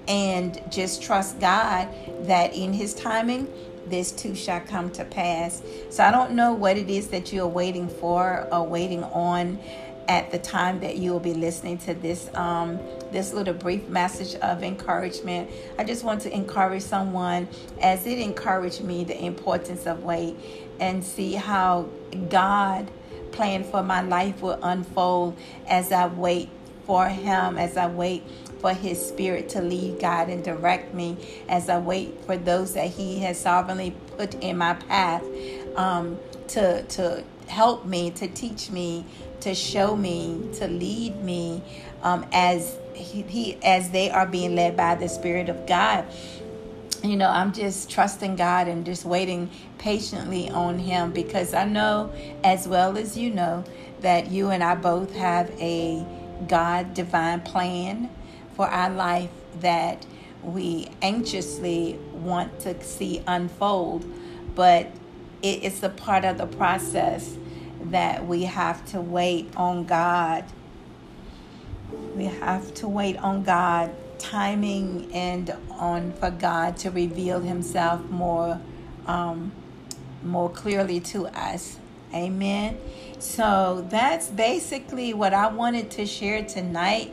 and 0.07 0.61
just 0.71 1.01
trust 1.01 1.39
God 1.39 1.87
that 2.21 2.53
in 2.53 2.73
His 2.73 2.93
timing, 2.93 3.51
this 3.87 4.11
too 4.11 4.35
shall 4.35 4.61
come 4.61 4.89
to 4.91 5.05
pass. 5.05 5.61
So 5.89 6.03
I 6.03 6.11
don't 6.11 6.31
know 6.31 6.53
what 6.53 6.77
it 6.77 6.89
is 6.89 7.07
that 7.09 7.31
you're 7.31 7.47
waiting 7.47 7.87
for 7.87 8.47
or 8.51 8.65
waiting 8.65 9.03
on 9.05 9.59
at 10.07 10.31
the 10.31 10.39
time 10.39 10.79
that 10.79 10.97
you 10.97 11.11
will 11.11 11.19
be 11.19 11.33
listening 11.33 11.77
to 11.77 11.93
this 11.93 12.29
um, 12.33 12.79
this 13.11 13.33
little 13.33 13.53
brief 13.53 13.87
message 13.87 14.35
of 14.41 14.63
encouragement. 14.63 15.49
I 15.77 15.83
just 15.83 16.03
want 16.03 16.21
to 16.21 16.33
encourage 16.33 16.83
someone 16.83 17.47
as 17.81 18.05
it 18.05 18.19
encouraged 18.19 18.83
me 18.83 19.03
the 19.03 19.21
importance 19.25 19.85
of 19.85 20.03
wait 20.03 20.35
and 20.79 21.03
see 21.03 21.33
how 21.33 21.89
God 22.29 22.89
plan 23.37 23.63
for 23.63 23.83
my 23.83 24.01
life 24.01 24.41
will 24.41 24.59
unfold 24.61 25.37
as 25.67 25.91
I 25.91 26.07
wait 26.07 26.49
for 26.85 27.07
Him, 27.07 27.57
as 27.57 27.77
I 27.77 27.87
wait 27.87 28.23
for 28.59 28.73
His 28.73 28.99
Spirit 29.03 29.49
to 29.49 29.61
lead, 29.61 29.99
guide, 29.99 30.29
and 30.29 30.43
direct 30.43 30.93
me, 30.93 31.17
as 31.47 31.69
I 31.69 31.77
wait 31.77 32.25
for 32.25 32.35
those 32.35 32.73
that 32.73 32.89
He 32.89 33.19
has 33.19 33.39
sovereignly 33.39 33.93
put 34.17 34.33
in 34.43 34.57
my 34.57 34.73
path 34.73 35.23
um, 35.75 36.17
to 36.49 36.81
to 36.83 37.23
help 37.47 37.85
me, 37.85 38.09
to 38.11 38.27
teach 38.27 38.71
me, 38.71 39.05
to 39.41 39.53
show 39.53 39.95
me, 39.95 40.41
to 40.55 40.67
lead 40.67 41.23
me, 41.23 41.61
um, 42.01 42.25
as 42.33 42.75
he, 42.93 43.21
he 43.21 43.57
as 43.63 43.91
they 43.91 44.09
are 44.09 44.25
being 44.25 44.55
led 44.55 44.75
by 44.75 44.95
the 44.95 45.07
Spirit 45.07 45.47
of 45.47 45.67
God 45.67 46.05
you 47.03 47.15
know, 47.15 47.29
I'm 47.29 47.53
just 47.53 47.89
trusting 47.89 48.35
God 48.35 48.67
and 48.67 48.85
just 48.85 49.05
waiting 49.05 49.49
patiently 49.77 50.49
on 50.49 50.79
Him 50.79 51.11
because 51.11 51.53
I 51.53 51.65
know, 51.65 52.11
as 52.43 52.67
well 52.67 52.97
as 52.97 53.17
you 53.17 53.29
know, 53.29 53.63
that 54.01 54.31
you 54.31 54.49
and 54.49 54.63
I 54.63 54.75
both 54.75 55.13
have 55.15 55.49
a 55.59 56.05
God 56.47 56.93
divine 56.93 57.41
plan 57.41 58.09
for 58.55 58.67
our 58.67 58.89
life 58.89 59.29
that 59.61 60.05
we 60.43 60.89
anxiously 61.01 61.99
want 62.13 62.59
to 62.61 62.81
see 62.83 63.23
unfold, 63.27 64.05
but 64.55 64.91
it's 65.41 65.83
a 65.83 65.89
part 65.89 66.25
of 66.25 66.37
the 66.37 66.47
process 66.47 67.37
that 67.85 68.25
we 68.25 68.43
have 68.43 68.85
to 68.87 69.01
wait 69.01 69.49
on 69.55 69.85
God. 69.85 70.43
We 72.15 72.25
have 72.25 72.73
to 72.75 72.87
wait 72.87 73.17
on 73.17 73.43
God 73.43 73.95
timing 74.19 75.11
and 75.13 75.55
on 75.71 76.13
for 76.13 76.31
God 76.31 76.77
to 76.77 76.91
reveal 76.91 77.39
Himself 77.39 78.03
more, 78.09 78.59
um, 79.05 79.51
more 80.23 80.49
clearly 80.49 80.99
to 81.01 81.27
us. 81.27 81.79
Amen. 82.13 82.77
So 83.19 83.85
that's 83.89 84.27
basically 84.27 85.13
what 85.13 85.33
I 85.33 85.47
wanted 85.47 85.91
to 85.91 86.05
share 86.05 86.43
tonight 86.43 87.11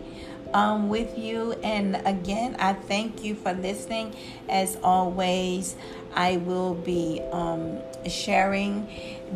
um, 0.53 0.89
with 0.89 1.19
you. 1.19 1.53
And 1.65 1.97
again, 2.07 2.57
I 2.59 2.75
thank 2.75 3.25
you 3.25 3.35
for 3.35 3.53
listening. 3.53 4.15
As 4.49 4.77
always, 4.83 5.77
I 6.15 6.37
will 6.39 6.75
be 6.75 7.21
um, 7.33 7.79
sharing 8.09 8.89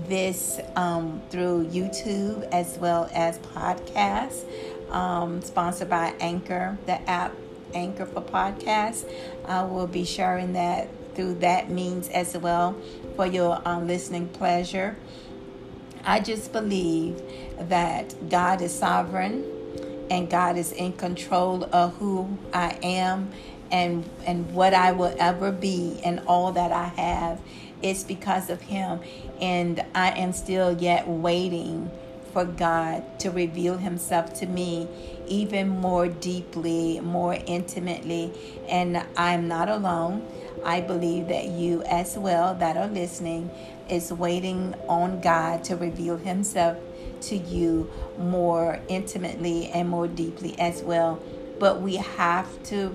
this 0.06 0.60
um, 0.76 1.20
through 1.30 1.66
YouTube 1.66 2.48
as 2.52 2.78
well 2.78 3.10
as 3.12 3.38
podcasts, 3.38 4.44
um, 4.92 5.42
sponsored 5.42 5.90
by 5.90 6.14
Anchor, 6.20 6.78
the 6.86 7.00
app 7.10 7.32
Anchor 7.74 8.06
for 8.06 8.22
podcasts. 8.22 9.04
I 9.46 9.64
will 9.64 9.86
be 9.86 10.04
sharing 10.04 10.52
that 10.54 10.88
through 11.14 11.34
that 11.36 11.70
means 11.70 12.08
as 12.08 12.36
well 12.36 12.76
for 13.16 13.26
your 13.26 13.60
um, 13.64 13.86
listening 13.86 14.28
pleasure. 14.28 14.96
I 16.04 16.20
just 16.20 16.52
believe 16.52 17.20
that 17.58 18.30
God 18.30 18.62
is 18.62 18.72
sovereign 18.72 19.44
and 20.10 20.30
God 20.30 20.56
is 20.56 20.72
in 20.72 20.92
control 20.92 21.68
of 21.72 21.94
who 21.96 22.38
I 22.52 22.78
am 22.82 23.30
and 23.70 24.08
and 24.24 24.52
what 24.54 24.72
I 24.72 24.92
will 24.92 25.14
ever 25.18 25.52
be 25.52 26.00
and 26.04 26.20
all 26.20 26.52
that 26.52 26.72
I 26.72 26.86
have 26.86 27.40
it's 27.82 28.02
because 28.02 28.50
of 28.50 28.62
him 28.62 29.00
and 29.40 29.84
I 29.94 30.10
am 30.18 30.32
still 30.32 30.80
yet 30.80 31.06
waiting 31.06 31.90
for 32.32 32.44
God 32.44 33.18
to 33.20 33.30
reveal 33.30 33.78
himself 33.78 34.34
to 34.34 34.46
me 34.46 34.88
even 35.28 35.68
more 35.68 36.08
deeply, 36.08 37.00
more 37.00 37.36
intimately 37.46 38.32
and 38.68 39.04
I'm 39.16 39.48
not 39.48 39.68
alone. 39.68 40.26
I 40.64 40.80
believe 40.80 41.28
that 41.28 41.46
you 41.48 41.82
as 41.84 42.16
well 42.18 42.54
that 42.56 42.76
are 42.76 42.88
listening 42.88 43.50
is 43.88 44.12
waiting 44.12 44.74
on 44.88 45.20
God 45.20 45.64
to 45.64 45.76
reveal 45.76 46.16
himself 46.16 46.76
to 47.22 47.36
you 47.36 47.90
more 48.18 48.80
intimately 48.88 49.68
and 49.68 49.88
more 49.88 50.08
deeply 50.08 50.58
as 50.58 50.82
well. 50.82 51.22
But 51.58 51.80
we 51.80 51.96
have 51.96 52.62
to 52.64 52.94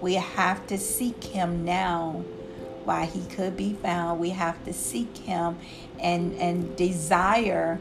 we 0.00 0.14
have 0.14 0.66
to 0.66 0.76
seek 0.76 1.24
him 1.24 1.64
now 1.64 2.24
while 2.84 3.06
he 3.06 3.22
could 3.22 3.56
be 3.56 3.72
found. 3.74 4.20
We 4.20 4.30
have 4.30 4.62
to 4.64 4.72
seek 4.72 5.16
him 5.18 5.58
and 5.98 6.34
and 6.34 6.76
desire 6.76 7.80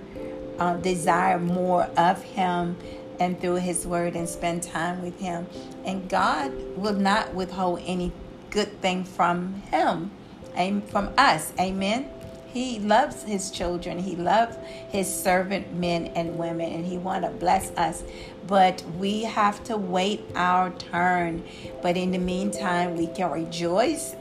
uh, 0.59 0.77
desire 0.77 1.39
more 1.39 1.83
of 1.97 2.21
him 2.23 2.77
and 3.23 3.39
through 3.39 3.55
his 3.55 3.87
word 3.87 4.15
and 4.15 4.27
spend 4.27 4.61
time 4.61 5.01
with 5.01 5.19
him. 5.19 5.47
And 5.85 6.09
God 6.09 6.53
will 6.75 6.93
not 6.93 7.33
withhold 7.33 7.81
any 7.85 8.11
good 8.49 8.81
thing 8.81 9.03
from 9.03 9.55
him, 9.71 10.11
and 10.55 10.83
from 10.89 11.09
us. 11.17 11.53
Amen. 11.59 12.09
He 12.53 12.77
loves 12.77 13.23
his 13.23 13.49
children. 13.49 13.97
He 13.97 14.15
loves 14.15 14.55
his 14.89 15.11
servant 15.11 15.73
men 15.73 16.07
and 16.15 16.37
women, 16.37 16.71
and 16.71 16.85
he 16.85 16.99
want 16.99 17.23
to 17.23 17.31
bless 17.31 17.71
us. 17.71 18.03
But 18.45 18.83
we 18.99 19.23
have 19.23 19.63
to 19.63 19.77
wait 19.77 20.23
our 20.35 20.69
turn. 20.69 21.43
But 21.81 21.97
in 21.97 22.11
the 22.11 22.19
meantime, 22.19 22.95
we 22.95 23.07
can 23.07 23.31
rejoice 23.31 24.15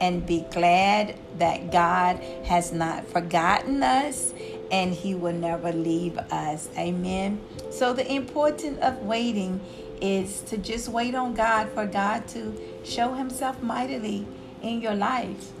and 0.00 0.24
be 0.24 0.46
glad 0.50 1.18
that 1.38 1.70
God 1.70 2.20
has 2.44 2.72
not 2.72 3.06
forgotten 3.06 3.82
us 3.82 4.32
and 4.70 4.92
he 4.92 5.14
will 5.14 5.32
never 5.32 5.72
leave 5.72 6.18
us. 6.18 6.68
Amen. 6.76 7.40
So 7.70 7.92
the 7.92 8.10
importance 8.12 8.78
of 8.80 8.98
waiting 9.02 9.60
is 10.00 10.40
to 10.42 10.56
just 10.56 10.88
wait 10.88 11.14
on 11.14 11.34
God 11.34 11.70
for 11.72 11.86
God 11.86 12.28
to 12.28 12.56
show 12.84 13.14
himself 13.14 13.62
mightily 13.62 14.26
in 14.62 14.80
your 14.80 14.94
life 14.94 15.52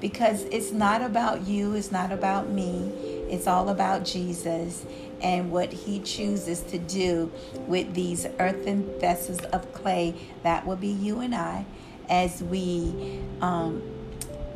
because 0.00 0.44
it's 0.44 0.70
not 0.70 1.02
about 1.02 1.46
you, 1.46 1.74
it's 1.74 1.90
not 1.90 2.12
about 2.12 2.50
me, 2.50 2.92
it's 3.30 3.46
all 3.46 3.68
about 3.68 4.04
Jesus 4.04 4.84
and 5.22 5.50
what 5.50 5.72
he 5.72 5.98
chooses 6.00 6.60
to 6.60 6.78
do 6.78 7.32
with 7.66 7.94
these 7.94 8.26
earthen 8.38 8.98
vessels 9.00 9.40
of 9.46 9.72
clay. 9.72 10.14
That 10.42 10.66
will 10.66 10.76
be 10.76 10.88
you 10.88 11.20
and 11.20 11.34
I 11.34 11.64
as 12.08 12.42
we 12.42 13.20
um, 13.40 13.82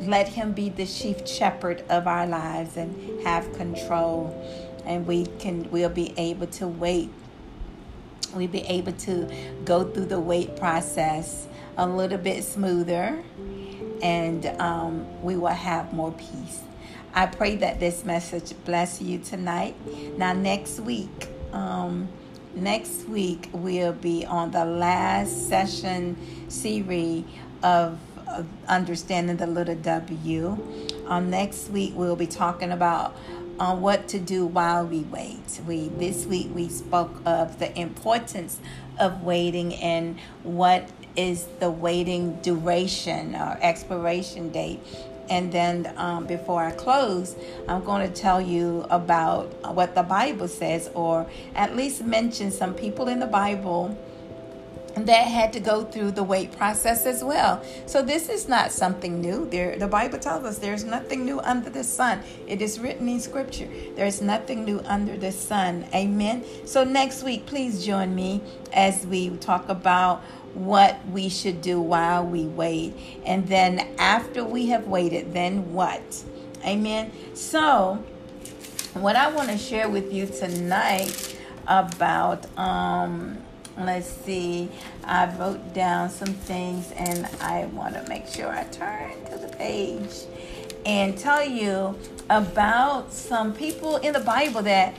let 0.01 0.29
him 0.29 0.51
be 0.53 0.69
the 0.69 0.85
chief 0.85 1.27
shepherd 1.27 1.83
of 1.89 2.07
our 2.07 2.25
lives 2.25 2.77
and 2.77 3.21
have 3.23 3.51
control. 3.53 4.35
And 4.85 5.05
we 5.05 5.25
can 5.39 5.69
we'll 5.71 5.89
be 5.89 6.13
able 6.17 6.47
to 6.47 6.67
wait. 6.67 7.09
We'll 8.33 8.47
be 8.47 8.61
able 8.61 8.93
to 8.93 9.31
go 9.65 9.83
through 9.83 10.05
the 10.05 10.19
wait 10.19 10.55
process 10.55 11.47
a 11.77 11.87
little 11.87 12.17
bit 12.17 12.43
smoother 12.43 13.23
and 14.01 14.45
um, 14.59 15.21
we 15.21 15.35
will 15.35 15.47
have 15.47 15.93
more 15.93 16.11
peace. 16.11 16.61
I 17.13 17.25
pray 17.25 17.55
that 17.57 17.79
this 17.79 18.05
message 18.05 18.53
bless 18.65 19.01
you 19.01 19.17
tonight. 19.19 19.75
Now, 20.17 20.33
next 20.33 20.79
week, 20.79 21.27
um, 21.51 22.07
next 22.53 23.07
week 23.07 23.49
we'll 23.51 23.93
be 23.93 24.25
on 24.25 24.51
the 24.51 24.65
last 24.65 25.49
session 25.49 26.17
series 26.49 27.23
of, 27.63 27.97
of 28.17 28.18
understanding 28.67 29.37
the 29.37 29.47
little 29.47 29.75
W. 29.75 30.57
Um, 31.07 31.29
next 31.29 31.69
week 31.69 31.93
we'll 31.95 32.15
be 32.15 32.27
talking 32.27 32.71
about 32.71 33.15
uh, 33.59 33.75
what 33.75 34.07
to 34.09 34.19
do 34.19 34.45
while 34.45 34.85
we 34.85 35.01
wait. 35.01 35.59
We 35.67 35.89
this 35.89 36.25
week 36.25 36.49
we 36.53 36.69
spoke 36.69 37.11
of 37.25 37.59
the 37.59 37.77
importance 37.77 38.59
of 38.99 39.23
waiting 39.23 39.75
and 39.75 40.19
what 40.43 40.89
is 41.15 41.47
the 41.59 41.69
waiting 41.69 42.39
duration 42.41 43.35
or 43.35 43.57
expiration 43.61 44.51
date. 44.51 44.79
And 45.29 45.51
then 45.51 45.93
um, 45.97 46.25
before 46.25 46.63
I 46.63 46.71
close, 46.71 47.35
I'm 47.67 47.83
going 47.83 48.11
to 48.11 48.21
tell 48.21 48.41
you 48.41 48.87
about 48.89 49.75
what 49.75 49.93
the 49.93 50.01
Bible 50.01 50.47
says, 50.47 50.89
or 50.95 51.27
at 51.53 51.75
least 51.75 52.03
mention 52.03 52.49
some 52.49 52.73
people 52.73 53.07
in 53.07 53.19
the 53.19 53.27
Bible 53.27 53.95
that 54.95 55.27
had 55.27 55.53
to 55.53 55.59
go 55.59 55.83
through 55.83 56.11
the 56.11 56.23
wait 56.23 56.51
process 56.57 57.05
as 57.05 57.23
well. 57.23 57.63
So 57.85 58.01
this 58.01 58.29
is 58.29 58.47
not 58.47 58.71
something 58.71 59.21
new. 59.21 59.47
There, 59.49 59.77
the 59.77 59.87
Bible 59.87 60.19
tells 60.19 60.43
us 60.43 60.57
there's 60.57 60.83
nothing 60.83 61.25
new 61.25 61.39
under 61.41 61.69
the 61.69 61.83
sun. 61.83 62.21
It 62.47 62.61
is 62.61 62.79
written 62.79 63.07
in 63.07 63.19
Scripture. 63.19 63.67
There's 63.95 64.21
nothing 64.21 64.65
new 64.65 64.81
under 64.85 65.15
the 65.17 65.31
sun. 65.31 65.85
Amen. 65.93 66.43
So 66.65 66.83
next 66.83 67.23
week, 67.23 67.45
please 67.45 67.85
join 67.85 68.15
me 68.15 68.41
as 68.73 69.05
we 69.05 69.29
talk 69.37 69.69
about 69.69 70.21
what 70.53 70.97
we 71.09 71.29
should 71.29 71.61
do 71.61 71.79
while 71.79 72.25
we 72.25 72.45
wait, 72.45 72.93
and 73.25 73.47
then 73.47 73.87
after 73.99 74.43
we 74.43 74.67
have 74.67 74.87
waited, 74.87 75.31
then 75.31 75.73
what? 75.73 76.23
Amen. 76.65 77.11
So, 77.35 78.03
what 78.93 79.15
I 79.15 79.31
want 79.31 79.49
to 79.49 79.57
share 79.57 79.87
with 79.87 80.11
you 80.11 80.25
tonight 80.25 81.37
about 81.67 82.45
um 82.57 83.37
let's 83.77 84.07
see. 84.07 84.69
I 85.03 85.33
wrote 85.35 85.73
down 85.73 86.09
some 86.09 86.33
things 86.33 86.91
and 86.91 87.27
i 87.41 87.65
want 87.67 87.95
to 87.95 88.03
make 88.09 88.27
sure 88.27 88.49
i 88.49 88.63
turn 88.65 89.11
to 89.25 89.37
the 89.37 89.47
page 89.55 90.25
and 90.85 91.17
tell 91.17 91.43
you 91.43 91.97
about 92.29 93.11
some 93.11 93.53
people 93.53 93.97
in 93.97 94.13
the 94.13 94.19
bible 94.19 94.61
that 94.61 94.93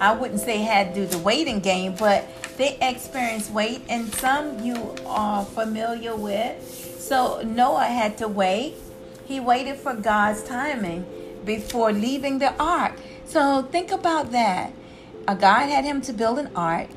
i 0.00 0.12
wouldn't 0.12 0.40
say 0.40 0.58
had 0.58 0.94
to 0.94 1.00
do 1.00 1.06
the 1.06 1.18
waiting 1.18 1.60
game 1.60 1.94
but 1.98 2.28
they 2.60 2.76
experienced 2.82 3.50
wait 3.52 3.80
and 3.88 4.14
some 4.16 4.62
you 4.62 4.94
are 5.06 5.46
familiar 5.46 6.14
with. 6.14 6.62
So 7.00 7.40
noah 7.40 7.86
had 7.86 8.18
to 8.18 8.28
wait. 8.28 8.74
He 9.24 9.40
waited 9.40 9.76
for 9.76 9.94
god's 9.94 10.42
timing 10.42 11.06
before 11.46 11.90
leaving 11.90 12.38
the 12.38 12.52
ark. 12.62 12.98
So 13.24 13.62
think 13.62 13.90
about 13.92 14.32
that. 14.32 14.74
God 15.26 15.70
had 15.70 15.86
him 15.86 16.02
to 16.02 16.12
build 16.12 16.38
an 16.38 16.50
ark 16.54 16.88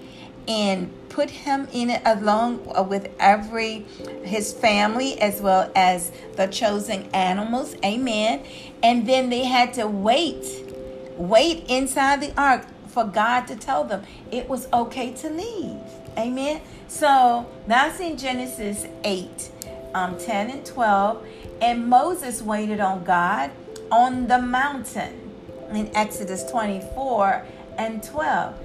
and 0.48 0.92
put 1.10 1.30
him 1.30 1.68
in 1.72 1.90
it 1.90 2.02
along 2.06 2.66
with 2.90 3.10
every 3.20 3.86
his 4.24 4.54
family 4.54 5.20
as 5.20 5.42
well 5.42 5.72
as 5.76 6.12
the 6.36 6.48
chosen 6.48 7.04
animals. 7.14 7.76
Amen. 7.84 8.44
And 8.82 9.08
then 9.08 9.30
they 9.30 9.44
had 9.44 9.74
to 9.76 9.88
wait 9.88 10.46
wait 11.16 11.64
inside 11.70 12.22
the 12.22 12.34
ark 12.42 12.66
for 12.88 13.04
god 13.04 13.48
to 13.48 13.56
tell 13.56 13.84
them 13.84 14.04
it 14.32 14.50
was 14.50 14.68
okay 14.74 15.14
to 15.14 15.30
leave. 15.30 15.78
Amen. 16.18 16.62
So 16.88 17.48
that's 17.68 18.00
in 18.00 18.18
genesis 18.18 18.86
8 19.04 19.52
um, 19.94 20.18
10 20.18 20.50
and 20.50 20.66
12 20.66 21.26
and 21.62 21.88
moses 21.88 22.42
waited 22.42 22.80
on 22.80 23.04
god 23.04 23.52
on 23.92 24.28
the 24.28 24.40
mountain 24.40 25.32
in 25.72 25.90
exodus 25.96 26.44
24 26.50 27.46
and 27.78 28.04
12 28.04 28.56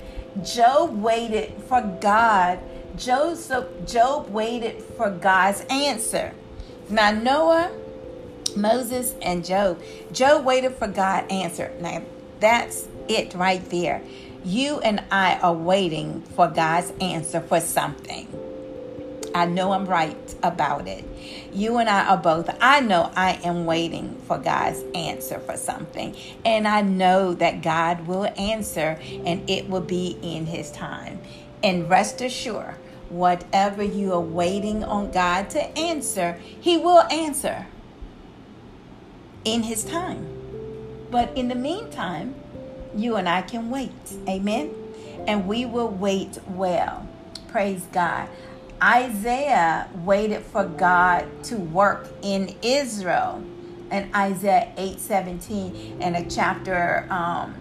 Job 0.45 1.01
waited 1.01 1.55
for 1.65 1.81
God. 2.01 2.61
Joseph, 2.97 3.67
Job 3.87 4.29
waited 4.31 4.83
for 4.83 5.11
God's 5.11 5.65
answer. 5.71 6.33
Now, 6.89 7.11
Noah, 7.13 7.71
Moses, 8.57 9.15
and 9.23 9.45
Job. 9.45 9.81
Job 10.13 10.45
waited 10.45 10.75
for 10.75 10.89
God's 10.89 11.31
answer. 11.31 11.73
Now, 11.81 12.03
that's 12.41 12.89
it 13.09 13.35
right 13.35 13.65
there. 13.71 14.03
You 14.45 14.81
and 14.81 15.03
I 15.11 15.39
are 15.39 15.55
waiting 15.55 16.23
for 16.23 16.49
God's 16.49 16.93
answer 17.01 17.41
for 17.41 17.61
something. 17.61 18.48
I 19.35 19.47
know 19.47 19.73
I'm 19.73 19.87
right 19.87 20.35
about 20.43 20.89
it. 20.89 21.05
You 21.53 21.79
and 21.79 21.89
I 21.89 22.09
are 22.09 22.17
both. 22.17 22.55
I 22.61 22.81
know 22.81 23.11
I 23.15 23.41
am 23.45 23.67
waiting 23.67 24.17
for 24.27 24.39
God's 24.39 24.83
answer 24.95 25.39
for 25.39 25.57
something. 25.57 26.17
And 26.45 26.67
I 26.67 26.83
know 26.83 27.35
that 27.35 27.63
God 27.63 28.07
will 28.07 28.27
answer 28.39 28.99
and 29.25 29.49
it 29.49 29.69
will 29.69 29.81
be 29.81 30.19
in 30.23 30.47
His 30.47 30.71
time. 30.71 31.21
And 31.63 31.89
rest 31.89 32.21
assured, 32.21 32.75
whatever 33.09 33.83
you 33.83 34.13
are 34.13 34.21
waiting 34.21 34.85
on 34.85 35.11
God 35.11 35.51
to 35.51 35.79
answer, 35.79 36.39
He 36.61 36.77
will 36.77 37.03
answer 37.11 37.67
in 39.45 39.63
His 39.65 39.85
time. 39.85 40.27
But 41.11 41.37
in 41.37 41.49
the 41.49 41.55
meantime, 41.55 42.35
you 42.95 43.17
and 43.17 43.29
I 43.29 43.43
can 43.43 43.71
wait. 43.71 43.93
Amen. 44.29 44.75
And 45.27 45.47
we 45.47 45.65
will 45.67 45.89
wait 45.89 46.39
well. 46.47 47.09
Praise 47.49 47.87
God. 47.93 48.29
Isaiah 48.83 49.89
waited 50.05 50.43
for 50.43 50.65
God 50.65 51.27
to 51.45 51.57
work 51.57 52.09
in 52.23 52.55
Israel. 52.63 53.43
And 53.91 54.15
Isaiah 54.15 54.73
8 54.77 55.01
17 55.01 55.99
and 56.01 56.17
a 56.17 56.29
chapter 56.29 57.07
um, 57.11 57.55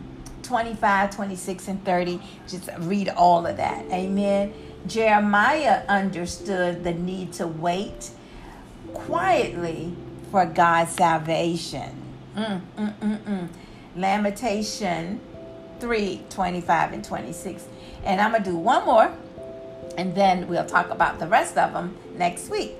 25, 0.44 1.16
26, 1.16 1.68
and 1.68 1.86
30. 1.86 2.22
Just 2.48 2.70
read 2.80 3.10
all 3.10 3.46
of 3.46 3.58
that. 3.58 3.86
Amen. 3.92 4.54
Jeremiah 4.88 5.84
understood 5.88 6.84
the 6.84 6.94
need 6.94 7.34
to 7.34 7.48
wait 7.48 8.12
quietly 8.94 9.94
for 10.32 10.46
God's 10.46 10.92
salvation. 10.92 12.04
Mm, 12.36 12.62
mm, 12.78 13.00
mm, 13.00 13.20
mm. 13.24 13.48
Lamentation 13.96 15.20
3 15.80 16.22
25 16.30 16.94
and 16.94 17.04
26. 17.04 17.66
And 18.04 18.22
I'm 18.22 18.32
going 18.32 18.44
to 18.44 18.50
do 18.52 18.56
one 18.56 18.86
more, 18.86 19.14
and 19.98 20.16
then 20.16 20.48
we'll 20.48 20.66
talk 20.66 20.90
about 20.90 21.20
the 21.20 21.28
rest 21.28 21.58
of 21.58 21.74
them 21.74 21.98
next 22.16 22.50
week. 22.50 22.76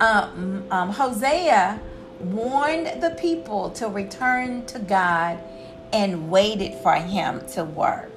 Um, 0.00 0.64
um, 0.70 0.90
Hosea 0.90 1.80
warned 2.20 3.02
the 3.02 3.10
people 3.10 3.70
to 3.70 3.88
return 3.88 4.64
to 4.66 4.78
God 4.78 5.38
and 5.92 6.30
waited 6.30 6.74
for 6.82 6.94
him 6.94 7.46
to 7.52 7.64
work. 7.64 8.10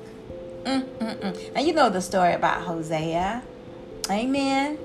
Mm-mm-mm. 0.63 1.53
Now, 1.53 1.61
you 1.61 1.73
know 1.73 1.89
the 1.89 2.01
story 2.01 2.33
about 2.33 2.61
Hosea. 2.63 3.43
Amen. 4.09 4.77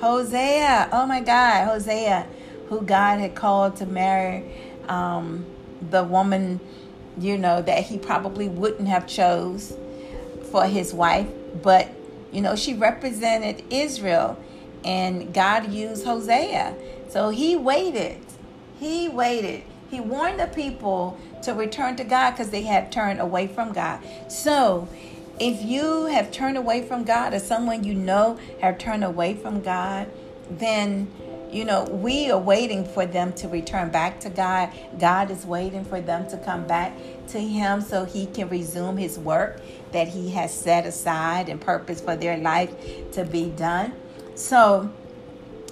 Hosea. 0.00 0.88
Oh 0.92 1.06
my 1.06 1.20
God. 1.20 1.66
Hosea, 1.66 2.26
who 2.68 2.82
God 2.82 3.20
had 3.20 3.34
called 3.34 3.76
to 3.76 3.86
marry 3.86 4.44
um, 4.88 5.44
the 5.90 6.04
woman, 6.04 6.60
you 7.18 7.36
know, 7.36 7.60
that 7.62 7.84
he 7.84 7.98
probably 7.98 8.48
wouldn't 8.48 8.88
have 8.88 9.06
chose 9.06 9.76
for 10.50 10.64
his 10.66 10.94
wife. 10.94 11.28
But, 11.62 11.88
you 12.32 12.40
know, 12.40 12.56
she 12.56 12.74
represented 12.74 13.64
Israel. 13.70 14.38
And 14.84 15.34
God 15.34 15.72
used 15.72 16.04
Hosea. 16.04 16.74
So 17.08 17.30
he 17.30 17.56
waited. 17.56 18.20
He 18.78 19.08
waited. 19.08 19.64
He 19.90 20.00
warned 20.00 20.38
the 20.38 20.46
people 20.46 21.18
to 21.42 21.54
return 21.54 21.96
to 21.96 22.04
God 22.04 22.32
because 22.32 22.50
they 22.50 22.62
had 22.62 22.92
turned 22.92 23.20
away 23.20 23.46
from 23.46 23.72
God. 23.72 24.00
So 24.30 24.88
if 25.40 25.62
you 25.62 26.06
have 26.06 26.30
turned 26.30 26.58
away 26.58 26.86
from 26.86 27.04
God 27.04 27.32
or 27.32 27.38
someone 27.38 27.84
you 27.84 27.94
know 27.94 28.38
have 28.60 28.78
turned 28.78 29.04
away 29.04 29.34
from 29.34 29.60
God, 29.62 30.10
then 30.50 31.10
you 31.50 31.64
know, 31.64 31.84
we 31.84 32.30
are 32.30 32.38
waiting 32.38 32.84
for 32.84 33.06
them 33.06 33.32
to 33.34 33.48
return 33.48 33.90
back 33.90 34.20
to 34.20 34.30
God. 34.30 34.70
God 34.98 35.30
is 35.30 35.46
waiting 35.46 35.84
for 35.84 36.00
them 36.00 36.28
to 36.30 36.36
come 36.38 36.66
back 36.66 36.92
to 37.28 37.40
Him 37.40 37.80
so 37.80 38.04
He 38.04 38.26
can 38.26 38.48
resume 38.48 38.96
His 38.96 39.18
work 39.18 39.60
that 39.92 40.08
He 40.08 40.30
has 40.30 40.52
set 40.52 40.86
aside 40.86 41.48
and 41.48 41.60
purpose 41.60 42.00
for 42.00 42.16
their 42.16 42.36
life 42.36 42.72
to 43.12 43.24
be 43.24 43.50
done. 43.50 43.92
So, 44.34 44.92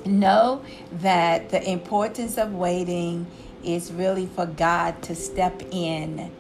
know 0.05 0.65
that 0.93 1.51
the 1.51 1.69
importance 1.69 2.39
of 2.39 2.55
waiting 2.55 3.27
is 3.65 3.93
really 3.93 4.27
for 4.27 4.47
God 4.47 5.03
to 5.03 5.15
step 5.15 5.63
in 5.71 6.31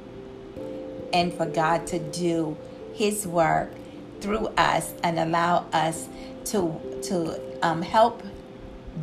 and 1.12 1.32
for 1.32 1.46
God 1.46 1.86
to 1.88 1.98
do 1.98 2.56
his 2.94 3.26
work 3.26 3.70
through 4.20 4.46
us 4.56 4.92
and 5.02 5.18
allow 5.18 5.66
us 5.72 6.08
to 6.46 6.80
to 7.02 7.40
um, 7.62 7.82
help 7.82 8.22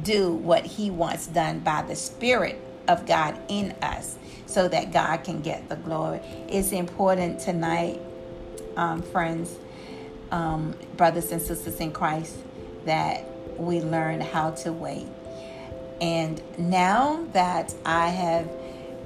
do 0.01 0.31
what 0.31 0.65
he 0.65 0.89
wants 0.89 1.27
done 1.27 1.59
by 1.59 1.81
the 1.83 1.95
spirit 1.95 2.59
of 2.87 3.05
God 3.05 3.39
in 3.47 3.71
us 3.81 4.17
so 4.45 4.67
that 4.67 4.91
God 4.91 5.23
can 5.23 5.41
get 5.41 5.69
the 5.69 5.75
glory. 5.75 6.19
It's 6.47 6.71
important 6.71 7.39
tonight, 7.39 7.99
um, 8.75 9.01
friends, 9.01 9.55
um, 10.31 10.75
brothers 10.97 11.31
and 11.31 11.41
sisters 11.41 11.79
in 11.79 11.91
Christ, 11.91 12.35
that 12.85 13.25
we 13.57 13.81
learn 13.81 14.19
how 14.19 14.51
to 14.51 14.73
wait. 14.73 15.07
And 16.01 16.41
now 16.57 17.25
that 17.33 17.73
I 17.85 18.09
have 18.09 18.49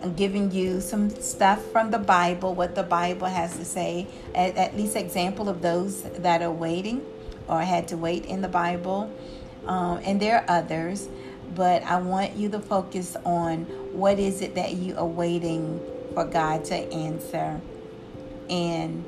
I'm 0.02 0.52
you 0.52 0.80
some 0.80 1.10
stuff 1.10 1.63
from 1.71 1.89
the 1.91 1.97
Bible, 1.97 2.54
what 2.54 2.76
the 2.76 2.84
Bible 2.84 3.28
has 3.28 3.58
to 3.58 3.65
say, 3.65 4.08
at, 4.36 4.56
at 4.56 4.78
least 4.78 4.95
example 4.95 5.50
of 5.50 5.62
those 5.62 6.04
that 6.04 6.41
are 6.41 6.52
waiting 6.52 7.04
or 7.47 7.62
had 7.62 7.88
to 7.89 7.97
wait 7.97 8.26
in 8.26 8.41
the 8.41 8.47
Bible. 8.47 9.12
Um, 9.67 9.99
and 10.03 10.19
there 10.19 10.38
are 10.38 10.60
others, 10.60 11.08
but 11.56 11.84
I 11.84 11.99
want 11.99 12.36
you 12.36 12.49
to 12.49 12.60
focus 12.60 13.15
on 13.25 13.65
what 13.93 14.19
is 14.19 14.41
it 14.41 14.56
that 14.56 14.73
you 14.73 14.97
are 14.97 15.06
waiting 15.06 15.80
for 16.13 16.25
God 16.25 16.65
to 16.65 16.75
answer. 16.75 17.60
And 18.49 19.03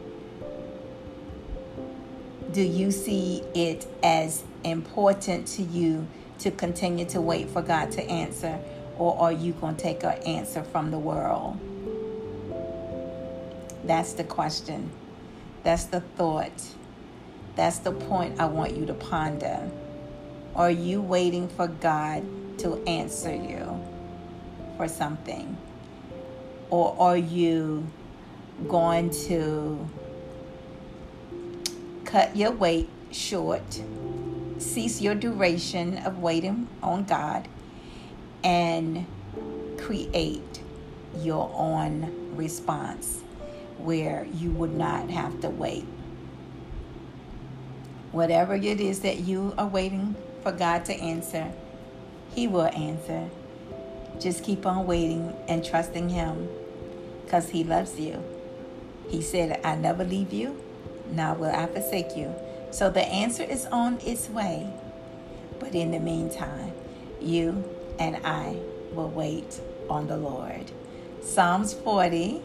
do 2.51 2.61
you 2.61 2.91
see 2.91 3.43
it 3.55 3.87
as 4.03 4.43
important 4.63 5.47
to 5.47 5.63
you 5.63 6.07
to 6.39 6.51
continue 6.51 7.05
to 7.05 7.21
wait 7.21 7.49
for 7.49 7.61
God 7.61 7.91
to 7.91 8.03
answer? 8.03 8.59
or 8.99 9.17
are 9.17 9.31
you 9.31 9.53
going 9.53 9.77
to 9.77 9.81
take 9.81 10.03
an 10.03 10.21
answer 10.23 10.61
from 10.61 10.91
the 10.91 10.99
world? 10.99 11.57
That's 13.85 14.13
the 14.13 14.25
question. 14.25 14.91
That's 15.63 15.85
the 15.85 16.01
thought. 16.01 16.61
That's 17.55 17.79
the 17.79 17.93
point 17.93 18.39
I 18.39 18.45
want 18.45 18.75
you 18.75 18.85
to 18.85 18.93
ponder. 18.93 19.71
Are 20.59 20.69
you 20.69 21.01
waiting 21.01 21.47
for 21.47 21.69
God 21.69 22.25
to 22.57 22.83
answer 22.85 23.33
you 23.33 23.81
for 24.75 24.89
something? 24.89 25.55
Or 26.69 26.93
are 26.99 27.15
you 27.15 27.89
going 28.67 29.09
to 29.27 29.89
cut 32.03 32.35
your 32.35 32.51
wait 32.51 32.89
short, 33.09 33.81
cease 34.57 34.99
your 34.99 35.15
duration 35.15 35.97
of 35.99 36.19
waiting 36.19 36.67
on 36.83 37.05
God, 37.05 37.47
and 38.43 39.05
create 39.77 40.61
your 41.19 41.49
own 41.55 42.35
response 42.35 43.21
where 43.77 44.27
you 44.33 44.51
would 44.51 44.73
not 44.73 45.09
have 45.09 45.39
to 45.39 45.49
wait. 45.49 45.85
Whatever 48.11 48.55
it 48.55 48.81
is 48.81 48.99
that 49.01 49.19
you 49.19 49.53
are 49.57 49.67
waiting 49.67 50.17
for 50.41 50.51
God 50.51 50.85
to 50.85 50.93
answer, 50.93 51.51
He 52.33 52.47
will 52.47 52.67
answer. 52.67 53.29
Just 54.19 54.43
keep 54.43 54.65
on 54.65 54.85
waiting 54.85 55.35
and 55.47 55.63
trusting 55.63 56.09
Him 56.09 56.49
because 57.23 57.49
He 57.49 57.63
loves 57.63 57.99
you. 57.99 58.23
He 59.09 59.21
said, 59.21 59.59
I 59.63 59.75
never 59.75 60.03
leave 60.03 60.33
you, 60.33 60.61
nor 61.11 61.33
will 61.35 61.55
I 61.55 61.67
forsake 61.67 62.15
you. 62.15 62.35
So 62.71 62.89
the 62.89 63.05
answer 63.05 63.43
is 63.43 63.65
on 63.67 63.99
its 64.01 64.29
way. 64.29 64.71
But 65.59 65.73
in 65.73 65.91
the 65.91 65.99
meantime, 65.99 66.73
you 67.19 67.63
and 67.97 68.17
I 68.25 68.57
will 68.93 69.09
wait 69.09 69.59
on 69.89 70.07
the 70.07 70.17
Lord. 70.17 70.71
Psalms 71.21 71.73
40, 71.73 72.41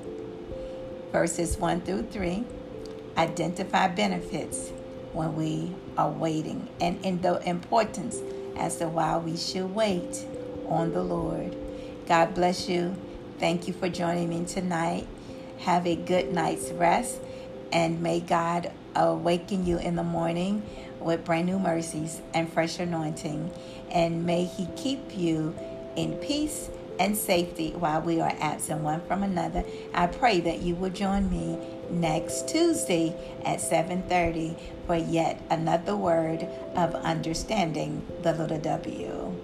verses 1.13 1.57
1 1.59 1.83
through 1.83 2.09
3, 2.11 2.45
identify 3.17 3.89
benefits 3.89 4.71
when 5.13 5.37
we 5.37 5.73
are 5.97 6.11
waiting 6.11 6.69
and 6.81 7.05
in 7.05 7.21
the 7.23 7.41
importance 7.49 8.21
as 8.57 8.77
to 8.77 8.89
why 8.89 9.19
we 9.19 9.37
should 9.37 9.75
wait 9.75 10.25
on 10.69 10.93
the 10.93 11.03
Lord. 11.03 11.57
God 12.07 12.35
bless 12.35 12.69
you. 12.69 12.97
Thank 13.39 13.67
you 13.67 13.75
for 13.75 13.89
joining 13.89 14.29
me 14.29 14.45
tonight. 14.45 15.07
Have 15.61 15.87
a 15.87 15.97
good 15.97 16.33
night's 16.33 16.71
rest 16.71 17.19
and 17.73 18.03
may 18.03 18.21
God 18.21 18.73
awaken 18.95 19.67
you 19.67 19.79
in 19.79 19.97
the 19.97 20.05
morning 20.05 20.63
with 21.01 21.25
brand 21.25 21.47
new 21.47 21.59
mercies 21.59 22.21
and 22.33 22.51
fresh 22.53 22.79
anointing. 22.79 23.53
And 23.91 24.25
may 24.25 24.45
He 24.45 24.69
keep 24.77 25.17
you 25.17 25.55
in 25.97 26.15
peace 26.19 26.71
and 26.99 27.17
safety 27.17 27.73
while 27.73 28.01
we 28.01 28.21
are 28.21 28.33
absent 28.39 28.81
one 28.81 29.01
from 29.03 29.23
another. 29.23 29.65
I 29.93 30.07
pray 30.07 30.41
that 30.41 30.61
you 30.61 30.75
will 30.77 30.91
join 30.91 31.31
me 31.31 31.59
next 31.91 32.49
Tuesday 32.49 33.15
at 33.45 33.61
7:30 33.61 34.57
for 34.87 34.97
yet 34.97 35.41
another 35.51 35.97
word 35.97 36.47
of 36.75 36.95
understanding 36.95 38.03
the 38.23 38.33
little 38.33 38.59
W. 38.59 39.35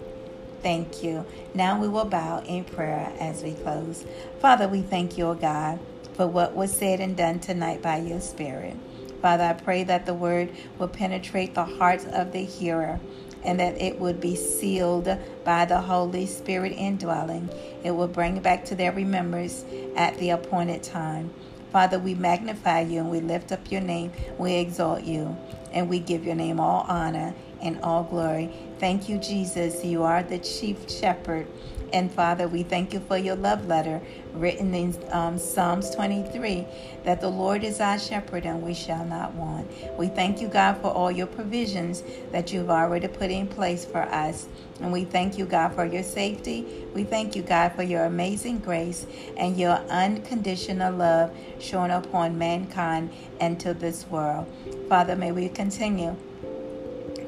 Thank 0.62 1.02
you. 1.02 1.24
Now 1.54 1.80
we 1.80 1.88
will 1.88 2.04
bow 2.04 2.42
in 2.46 2.64
prayer 2.64 3.12
as 3.18 3.42
we 3.42 3.52
close. 3.52 4.04
Father, 4.40 4.68
we 4.68 4.82
thank 4.82 5.16
you, 5.16 5.26
O 5.26 5.34
God, 5.34 5.78
for 6.14 6.26
what 6.26 6.54
was 6.54 6.72
said 6.72 7.00
and 7.00 7.16
done 7.16 7.40
tonight 7.40 7.80
by 7.80 7.98
your 7.98 8.20
Spirit. 8.20 8.76
Father, 9.22 9.44
I 9.44 9.52
pray 9.54 9.84
that 9.84 10.06
the 10.06 10.14
word 10.14 10.50
will 10.78 10.88
penetrate 10.88 11.54
the 11.54 11.64
hearts 11.64 12.04
of 12.06 12.32
the 12.32 12.44
hearer 12.44 13.00
and 13.42 13.58
that 13.60 13.80
it 13.80 13.98
would 13.98 14.20
be 14.20 14.36
sealed 14.36 15.08
by 15.44 15.64
the 15.64 15.80
Holy 15.80 16.26
Spirit 16.26 16.72
indwelling. 16.72 17.48
It 17.82 17.92
will 17.92 18.08
bring 18.08 18.40
back 18.40 18.66
to 18.66 18.74
their 18.74 18.92
remembrance 18.92 19.64
at 19.96 20.18
the 20.18 20.30
appointed 20.30 20.82
time. 20.82 21.32
Father, 21.72 21.98
we 21.98 22.14
magnify 22.14 22.80
you 22.80 23.00
and 23.00 23.10
we 23.10 23.20
lift 23.20 23.52
up 23.52 23.70
your 23.70 23.80
name. 23.80 24.12
We 24.38 24.54
exalt 24.54 25.04
you 25.04 25.36
and 25.72 25.88
we 25.88 26.00
give 26.00 26.24
your 26.24 26.34
name 26.34 26.58
all 26.58 26.84
honor 26.88 27.34
and 27.62 27.80
all 27.82 28.02
glory. 28.04 28.50
Thank 28.80 29.10
you, 29.10 29.18
Jesus. 29.18 29.84
You 29.84 30.04
are 30.04 30.22
the 30.22 30.38
chief 30.38 30.90
shepherd. 30.90 31.46
And 31.92 32.10
Father, 32.10 32.48
we 32.48 32.62
thank 32.62 32.94
you 32.94 33.00
for 33.00 33.18
your 33.18 33.36
love 33.36 33.66
letter 33.66 34.00
written 34.32 34.72
in 34.74 34.96
um, 35.12 35.38
Psalms 35.38 35.90
23 35.90 36.66
that 37.04 37.20
the 37.20 37.28
Lord 37.28 37.62
is 37.62 37.78
our 37.78 37.98
shepherd 37.98 38.46
and 38.46 38.62
we 38.62 38.72
shall 38.72 39.04
not 39.04 39.34
want. 39.34 39.70
We 39.98 40.06
thank 40.06 40.40
you, 40.40 40.48
God, 40.48 40.80
for 40.80 40.86
all 40.86 41.10
your 41.10 41.26
provisions 41.26 42.02
that 42.32 42.54
you've 42.54 42.70
already 42.70 43.08
put 43.08 43.30
in 43.30 43.48
place 43.48 43.84
for 43.84 44.00
us. 44.00 44.48
And 44.80 44.90
we 44.92 45.04
thank 45.04 45.36
you, 45.36 45.44
God, 45.44 45.74
for 45.74 45.84
your 45.84 46.04
safety. 46.04 46.86
We 46.94 47.04
thank 47.04 47.36
you, 47.36 47.42
God, 47.42 47.72
for 47.74 47.82
your 47.82 48.04
amazing 48.04 48.60
grace 48.60 49.04
and 49.36 49.58
your 49.58 49.74
unconditional 49.90 50.94
love 50.94 51.36
shown 51.58 51.90
upon 51.90 52.38
mankind 52.38 53.10
and 53.40 53.60
to 53.60 53.74
this 53.74 54.06
world. 54.06 54.46
Father, 54.88 55.16
may 55.16 55.32
we 55.32 55.50
continue 55.50 56.16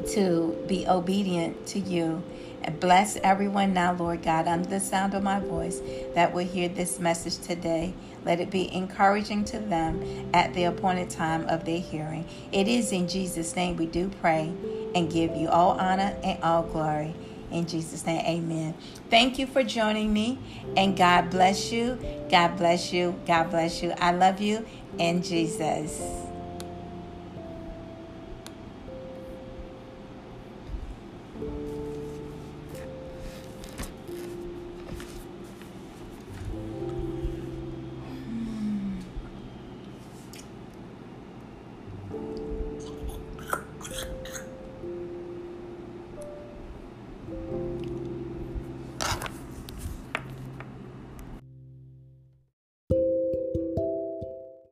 to 0.08 0.56
be 0.66 0.86
obedient 0.86 1.66
to 1.68 1.78
you 1.78 2.22
and 2.64 2.78
bless 2.78 3.16
everyone 3.16 3.72
now, 3.72 3.92
Lord 3.92 4.22
God, 4.22 4.46
under 4.46 4.68
the 4.68 4.80
sound 4.80 5.14
of 5.14 5.22
my 5.22 5.40
voice 5.40 5.80
that 6.14 6.32
will 6.32 6.46
hear 6.46 6.68
this 6.68 7.00
message 7.00 7.38
today. 7.38 7.92
Let 8.24 8.40
it 8.40 8.50
be 8.50 8.72
encouraging 8.72 9.44
to 9.46 9.58
them 9.58 10.30
at 10.32 10.54
the 10.54 10.64
appointed 10.64 11.10
time 11.10 11.48
of 11.48 11.64
their 11.64 11.80
hearing. 11.80 12.26
It 12.52 12.68
is 12.68 12.92
in 12.92 13.08
Jesus' 13.08 13.56
name 13.56 13.76
we 13.76 13.86
do 13.86 14.10
pray 14.20 14.52
and 14.94 15.10
give 15.10 15.34
you 15.34 15.48
all 15.48 15.72
honor 15.72 16.16
and 16.22 16.42
all 16.42 16.62
glory. 16.62 17.14
In 17.50 17.66
Jesus' 17.66 18.06
name, 18.06 18.24
amen. 18.24 18.74
Thank 19.10 19.38
you 19.38 19.46
for 19.46 19.62
joining 19.62 20.12
me, 20.12 20.38
and 20.76 20.96
God 20.96 21.30
bless 21.30 21.70
you. 21.70 21.98
God 22.30 22.56
bless 22.56 22.92
you. 22.92 23.20
God 23.26 23.50
bless 23.50 23.82
you. 23.82 23.92
I 23.98 24.12
love 24.12 24.40
you 24.40 24.64
in 24.98 25.22
Jesus. 25.22 26.32